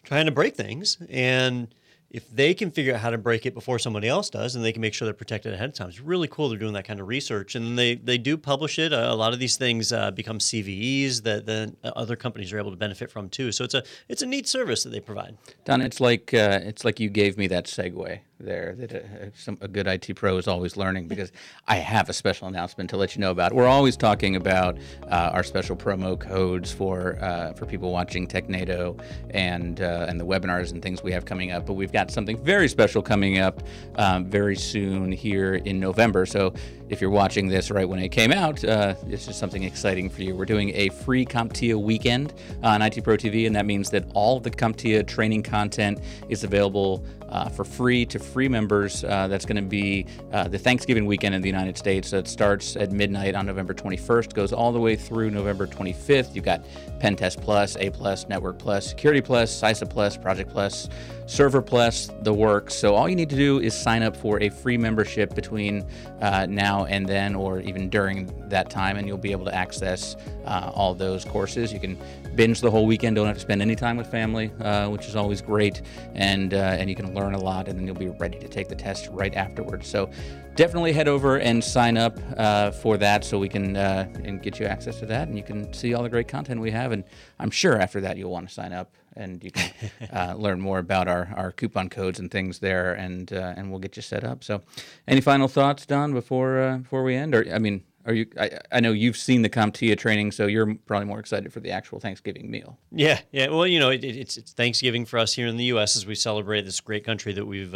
trying 0.04 0.26
to 0.26 0.30
break 0.30 0.54
things 0.54 0.98
and 1.08 1.68
if 2.10 2.30
they 2.30 2.52
can 2.54 2.70
figure 2.70 2.94
out 2.94 3.00
how 3.00 3.10
to 3.10 3.18
break 3.18 3.44
it 3.44 3.52
before 3.52 3.78
somebody 3.78 4.08
else 4.08 4.30
does, 4.30 4.54
and 4.54 4.64
they 4.64 4.72
can 4.72 4.80
make 4.80 4.94
sure 4.94 5.04
they're 5.04 5.12
protected 5.12 5.52
ahead 5.52 5.68
of 5.68 5.74
time, 5.74 5.90
it's 5.90 6.00
really 6.00 6.26
cool. 6.26 6.48
They're 6.48 6.58
doing 6.58 6.72
that 6.72 6.86
kind 6.86 7.00
of 7.00 7.06
research, 7.06 7.54
and 7.54 7.78
they 7.78 7.96
they 7.96 8.16
do 8.16 8.38
publish 8.38 8.78
it. 8.78 8.94
A, 8.94 9.14
lot 9.14 9.34
of 9.34 9.38
these 9.38 9.58
things 9.58 9.92
uh, 9.92 10.10
become 10.10 10.38
CVEs 10.38 11.22
that 11.24 11.44
then 11.44 11.76
other 11.84 12.16
companies 12.16 12.50
are 12.50 12.58
able 12.58 12.70
to 12.70 12.78
benefit 12.78 13.10
from 13.10 13.28
too. 13.28 13.52
So 13.52 13.62
it's 13.62 13.74
a 13.74 13.82
it's 14.08 14.22
a 14.22 14.26
neat 14.26 14.48
service 14.48 14.84
that 14.84 14.90
they 14.90 15.00
provide. 15.00 15.36
Don, 15.66 15.82
it's 15.82 16.00
like 16.00 16.32
uh, 16.32 16.60
it's 16.62 16.82
like 16.82 16.98
you 16.98 17.10
gave 17.10 17.36
me 17.36 17.46
that 17.48 17.66
segue 17.66 18.20
there 18.40 18.74
that 18.78 18.92
a, 18.92 19.04
uh, 19.04 19.30
some, 19.34 19.58
a 19.60 19.68
good 19.68 19.86
IT 19.86 20.14
pro 20.16 20.36
is 20.36 20.46
always 20.46 20.76
learning 20.76 21.08
because 21.08 21.32
I 21.66 21.76
have 21.76 22.08
a 22.08 22.12
special 22.12 22.48
announcement 22.48 22.90
to 22.90 22.96
let 22.96 23.14
you 23.14 23.20
know 23.20 23.30
about. 23.30 23.52
We're 23.52 23.66
always 23.66 23.96
talking 23.96 24.36
about 24.36 24.78
uh, 25.04 25.30
our 25.32 25.42
special 25.42 25.76
promo 25.76 26.18
codes 26.18 26.72
for 26.72 27.18
uh, 27.20 27.52
for 27.54 27.66
people 27.66 27.92
watching 27.92 28.26
TechNado 28.26 29.00
and 29.30 29.80
uh, 29.80 30.06
and 30.08 30.20
the 30.20 30.26
webinars 30.26 30.72
and 30.72 30.82
things 30.82 31.02
we 31.02 31.12
have 31.12 31.24
coming 31.24 31.50
up. 31.50 31.66
But 31.66 31.74
we've 31.74 31.92
got 31.92 32.10
something 32.10 32.42
very 32.42 32.68
special 32.68 33.02
coming 33.02 33.38
up 33.38 33.62
um, 33.96 34.26
very 34.26 34.56
soon 34.56 35.12
here 35.12 35.54
in 35.54 35.80
November. 35.80 36.26
So 36.26 36.54
if 36.88 37.00
you're 37.00 37.10
watching 37.10 37.48
this 37.48 37.70
right 37.70 37.88
when 37.88 37.98
it 37.98 38.08
came 38.08 38.32
out, 38.32 38.64
uh, 38.64 38.94
it's 39.08 39.26
just 39.26 39.38
something 39.38 39.62
exciting 39.62 40.08
for 40.08 40.22
you. 40.22 40.34
We're 40.34 40.44
doing 40.44 40.72
a 40.74 40.88
free 40.88 41.26
CompTIA 41.26 41.80
weekend 41.80 42.32
on 42.62 42.82
IT 42.82 43.02
Pro 43.04 43.16
TV, 43.16 43.46
and 43.46 43.54
that 43.56 43.66
means 43.66 43.90
that 43.90 44.04
all 44.14 44.40
the 44.40 44.50
CompTIA 44.50 45.06
training 45.06 45.42
content 45.42 46.00
is 46.28 46.44
available 46.44 47.04
uh, 47.28 47.48
for 47.48 47.64
free 47.64 48.06
to 48.06 48.18
free 48.18 48.48
members. 48.48 49.04
Uh, 49.04 49.28
that's 49.28 49.44
going 49.44 49.56
to 49.56 49.62
be 49.62 50.06
uh, 50.32 50.48
the 50.48 50.58
Thanksgiving 50.58 51.06
weekend 51.06 51.34
in 51.34 51.42
the 51.42 51.48
United 51.48 51.76
States. 51.76 52.08
So 52.08 52.18
it 52.18 52.28
starts 52.28 52.76
at 52.76 52.92
midnight 52.92 53.34
on 53.34 53.46
November 53.46 53.74
21st, 53.74 54.34
goes 54.34 54.52
all 54.52 54.72
the 54.72 54.80
way 54.80 54.96
through 54.96 55.30
November 55.30 55.66
25th. 55.66 56.34
You've 56.34 56.44
got 56.44 56.64
Pentest 57.00 57.40
Plus, 57.40 57.76
A 57.76 57.90
Plus, 57.90 58.28
Network 58.28 58.58
Plus, 58.58 58.88
Security 58.88 59.20
Plus, 59.20 59.60
CySA 59.60 59.88
Plus, 59.88 60.16
Project 60.16 60.50
Plus, 60.50 60.88
Server 61.26 61.60
Plus, 61.60 62.10
the 62.22 62.32
works. 62.32 62.74
So 62.74 62.94
all 62.94 63.08
you 63.08 63.16
need 63.16 63.28
to 63.30 63.36
do 63.36 63.60
is 63.60 63.74
sign 63.74 64.02
up 64.02 64.16
for 64.16 64.40
a 64.42 64.48
free 64.48 64.78
membership 64.78 65.34
between 65.34 65.86
uh, 66.20 66.46
now 66.78 66.84
and 66.86 67.06
then, 67.06 67.34
or 67.34 67.60
even 67.60 67.88
during 67.88 68.32
that 68.48 68.70
time, 68.70 68.96
and 68.96 69.06
you'll 69.06 69.18
be 69.18 69.32
able 69.32 69.44
to 69.44 69.54
access 69.54 70.16
uh, 70.44 70.70
all 70.74 70.94
those 70.94 71.24
courses. 71.24 71.72
You 71.72 71.80
can 71.80 71.98
binge 72.34 72.60
the 72.60 72.70
whole 72.70 72.86
weekend, 72.86 73.16
don't 73.16 73.26
have 73.26 73.36
to 73.36 73.40
spend 73.40 73.62
any 73.62 73.74
time 73.74 73.96
with 73.96 74.06
family, 74.10 74.52
uh, 74.60 74.88
which 74.88 75.06
is 75.06 75.16
always 75.16 75.40
great, 75.42 75.82
and 76.14 76.52
and 76.52 76.88
you 76.88 76.96
can 76.96 77.14
learn 77.14 77.34
a 77.34 77.38
lot, 77.38 77.68
and 77.68 77.78
then 77.78 77.86
you'll 77.86 77.96
be 77.96 78.08
ready 78.08 78.38
to 78.38 78.48
take 78.48 78.68
the 78.68 78.76
test 78.76 79.08
right 79.12 79.34
afterwards. 79.34 79.88
So 79.88 80.10
definitely 80.58 80.92
head 80.92 81.06
over 81.06 81.38
and 81.38 81.62
sign 81.62 81.96
up 81.96 82.18
uh, 82.36 82.72
for 82.72 82.96
that 82.96 83.24
so 83.24 83.38
we 83.38 83.48
can 83.48 83.76
uh, 83.76 84.08
and 84.24 84.42
get 84.42 84.58
you 84.58 84.66
access 84.66 84.98
to 84.98 85.06
that 85.06 85.28
and 85.28 85.36
you 85.36 85.42
can 85.44 85.72
see 85.72 85.94
all 85.94 86.02
the 86.02 86.08
great 86.08 86.26
content 86.26 86.60
we 86.60 86.68
have 86.68 86.90
and 86.90 87.04
i'm 87.38 87.48
sure 87.48 87.78
after 87.78 88.00
that 88.00 88.16
you'll 88.16 88.32
want 88.32 88.48
to 88.48 88.52
sign 88.52 88.72
up 88.72 88.90
and 89.18 89.42
you 89.44 89.50
can 89.50 89.72
uh, 90.12 90.34
learn 90.38 90.60
more 90.60 90.78
about 90.78 91.08
our, 91.08 91.32
our 91.36 91.52
coupon 91.52 91.88
codes 91.88 92.18
and 92.18 92.30
things 92.30 92.60
there 92.60 92.94
and 92.94 93.32
uh, 93.32 93.54
and 93.56 93.70
we'll 93.70 93.80
get 93.80 93.96
you 93.96 94.02
set 94.02 94.24
up. 94.24 94.44
So 94.44 94.62
any 95.06 95.20
final 95.20 95.48
thoughts 95.48 95.84
don 95.84 96.12
before 96.12 96.60
uh, 96.60 96.78
before 96.78 97.02
we 97.02 97.14
end? 97.14 97.34
Or 97.34 97.44
i 97.52 97.58
mean 97.58 97.84
are 98.06 98.14
you 98.14 98.26
I, 98.38 98.58
I 98.72 98.80
know 98.80 98.92
you've 98.92 99.16
seen 99.16 99.42
the 99.42 99.50
CompTIA 99.50 99.98
training 99.98 100.32
so 100.32 100.46
you're 100.46 100.74
probably 100.86 101.06
more 101.06 101.20
excited 101.20 101.52
for 101.52 101.60
the 101.60 101.70
actual 101.70 102.00
thanksgiving 102.00 102.50
meal. 102.50 102.78
Yeah 102.90 103.20
yeah. 103.32 103.48
Well 103.48 103.66
you 103.66 103.78
know 103.78 103.90
it, 103.90 104.04
it's, 104.04 104.36
it's 104.36 104.52
thanksgiving 104.52 105.04
for 105.04 105.18
us 105.18 105.34
here 105.34 105.46
in 105.46 105.56
the 105.56 105.64
us 105.66 105.96
as 105.96 106.06
we 106.06 106.14
celebrate 106.14 106.62
this 106.62 106.80
great 106.80 107.04
country 107.04 107.32
that 107.34 107.44
we've 107.44 107.74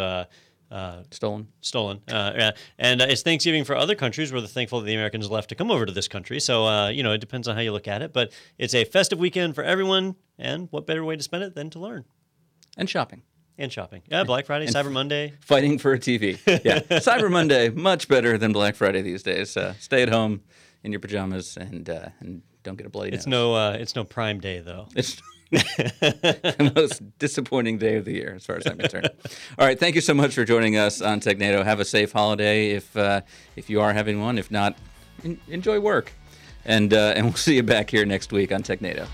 uh, 0.72 1.02
stolen. 1.10 1.48
Stolen. 1.60 2.00
Uh, 2.10 2.52
and 2.78 3.02
uh, 3.02 3.06
it's 3.08 3.22
Thanksgiving 3.22 3.64
for 3.64 3.76
other 3.76 3.94
countries. 3.94 4.32
We're 4.32 4.40
thankful 4.46 4.80
that 4.80 4.86
the 4.86 4.94
Americans 4.94 5.30
left 5.30 5.50
to 5.50 5.54
come 5.54 5.70
over 5.70 5.84
to 5.84 5.92
this 5.92 6.08
country. 6.08 6.40
So, 6.40 6.64
uh, 6.66 6.88
you 6.88 7.02
know, 7.02 7.12
it 7.12 7.18
depends 7.18 7.46
on 7.46 7.54
how 7.54 7.60
you 7.60 7.72
look 7.72 7.86
at 7.86 8.00
it. 8.02 8.12
But 8.12 8.32
it's 8.58 8.74
a 8.74 8.84
festive 8.84 9.18
weekend 9.18 9.54
for 9.54 9.62
everyone. 9.62 10.16
And 10.38 10.68
what 10.70 10.86
better 10.86 11.04
way 11.04 11.14
to 11.16 11.22
spend 11.22 11.44
it 11.44 11.54
than 11.54 11.70
to 11.70 11.78
learn? 11.78 12.04
And 12.76 12.88
shopping. 12.88 13.22
And 13.58 13.70
shopping. 13.70 14.02
Yeah, 14.06 14.24
Black 14.24 14.46
Friday, 14.46 14.66
Cyber 14.66 14.90
Monday. 14.90 15.34
Fighting 15.40 15.78
for 15.78 15.92
a 15.92 15.98
TV. 15.98 16.38
Yeah. 16.64 16.80
Cyber 17.00 17.30
Monday, 17.30 17.68
much 17.68 18.08
better 18.08 18.38
than 18.38 18.52
Black 18.52 18.74
Friday 18.74 19.02
these 19.02 19.22
days. 19.22 19.56
Uh, 19.56 19.74
stay 19.78 20.02
at 20.02 20.08
home 20.08 20.40
in 20.82 20.90
your 20.90 21.00
pajamas 21.00 21.58
and 21.58 21.88
uh, 21.90 22.08
and 22.20 22.42
don't 22.62 22.76
get 22.76 22.86
a 22.86 22.90
bloody 22.90 23.12
It's 23.12 23.26
nose. 23.26 23.54
no 23.54 23.72
it's 23.78 23.94
no 23.94 24.04
Prime 24.04 24.40
Day 24.40 24.60
though. 24.60 24.88
It's 24.96 25.20
the 25.60 26.72
most 26.74 27.18
disappointing 27.18 27.76
day 27.76 27.96
of 27.96 28.06
the 28.06 28.12
year, 28.12 28.32
as 28.36 28.46
far 28.46 28.56
as 28.56 28.66
I'm 28.66 28.78
concerned. 28.78 29.10
All 29.58 29.66
right, 29.66 29.78
thank 29.78 29.94
you 29.94 30.00
so 30.00 30.14
much 30.14 30.34
for 30.34 30.46
joining 30.46 30.78
us 30.78 31.02
on 31.02 31.20
TechNado. 31.20 31.62
Have 31.62 31.78
a 31.78 31.84
safe 31.84 32.10
holiday 32.10 32.70
if 32.70 32.96
uh, 32.96 33.20
if 33.54 33.68
you 33.68 33.82
are 33.82 33.92
having 33.92 34.20
one. 34.20 34.38
If 34.38 34.50
not, 34.50 34.78
enjoy 35.48 35.78
work, 35.78 36.12
and 36.64 36.94
uh, 36.94 37.12
and 37.14 37.26
we'll 37.26 37.34
see 37.34 37.56
you 37.56 37.62
back 37.62 37.90
here 37.90 38.06
next 38.06 38.32
week 38.32 38.50
on 38.50 38.62
TechNado. 38.62 39.06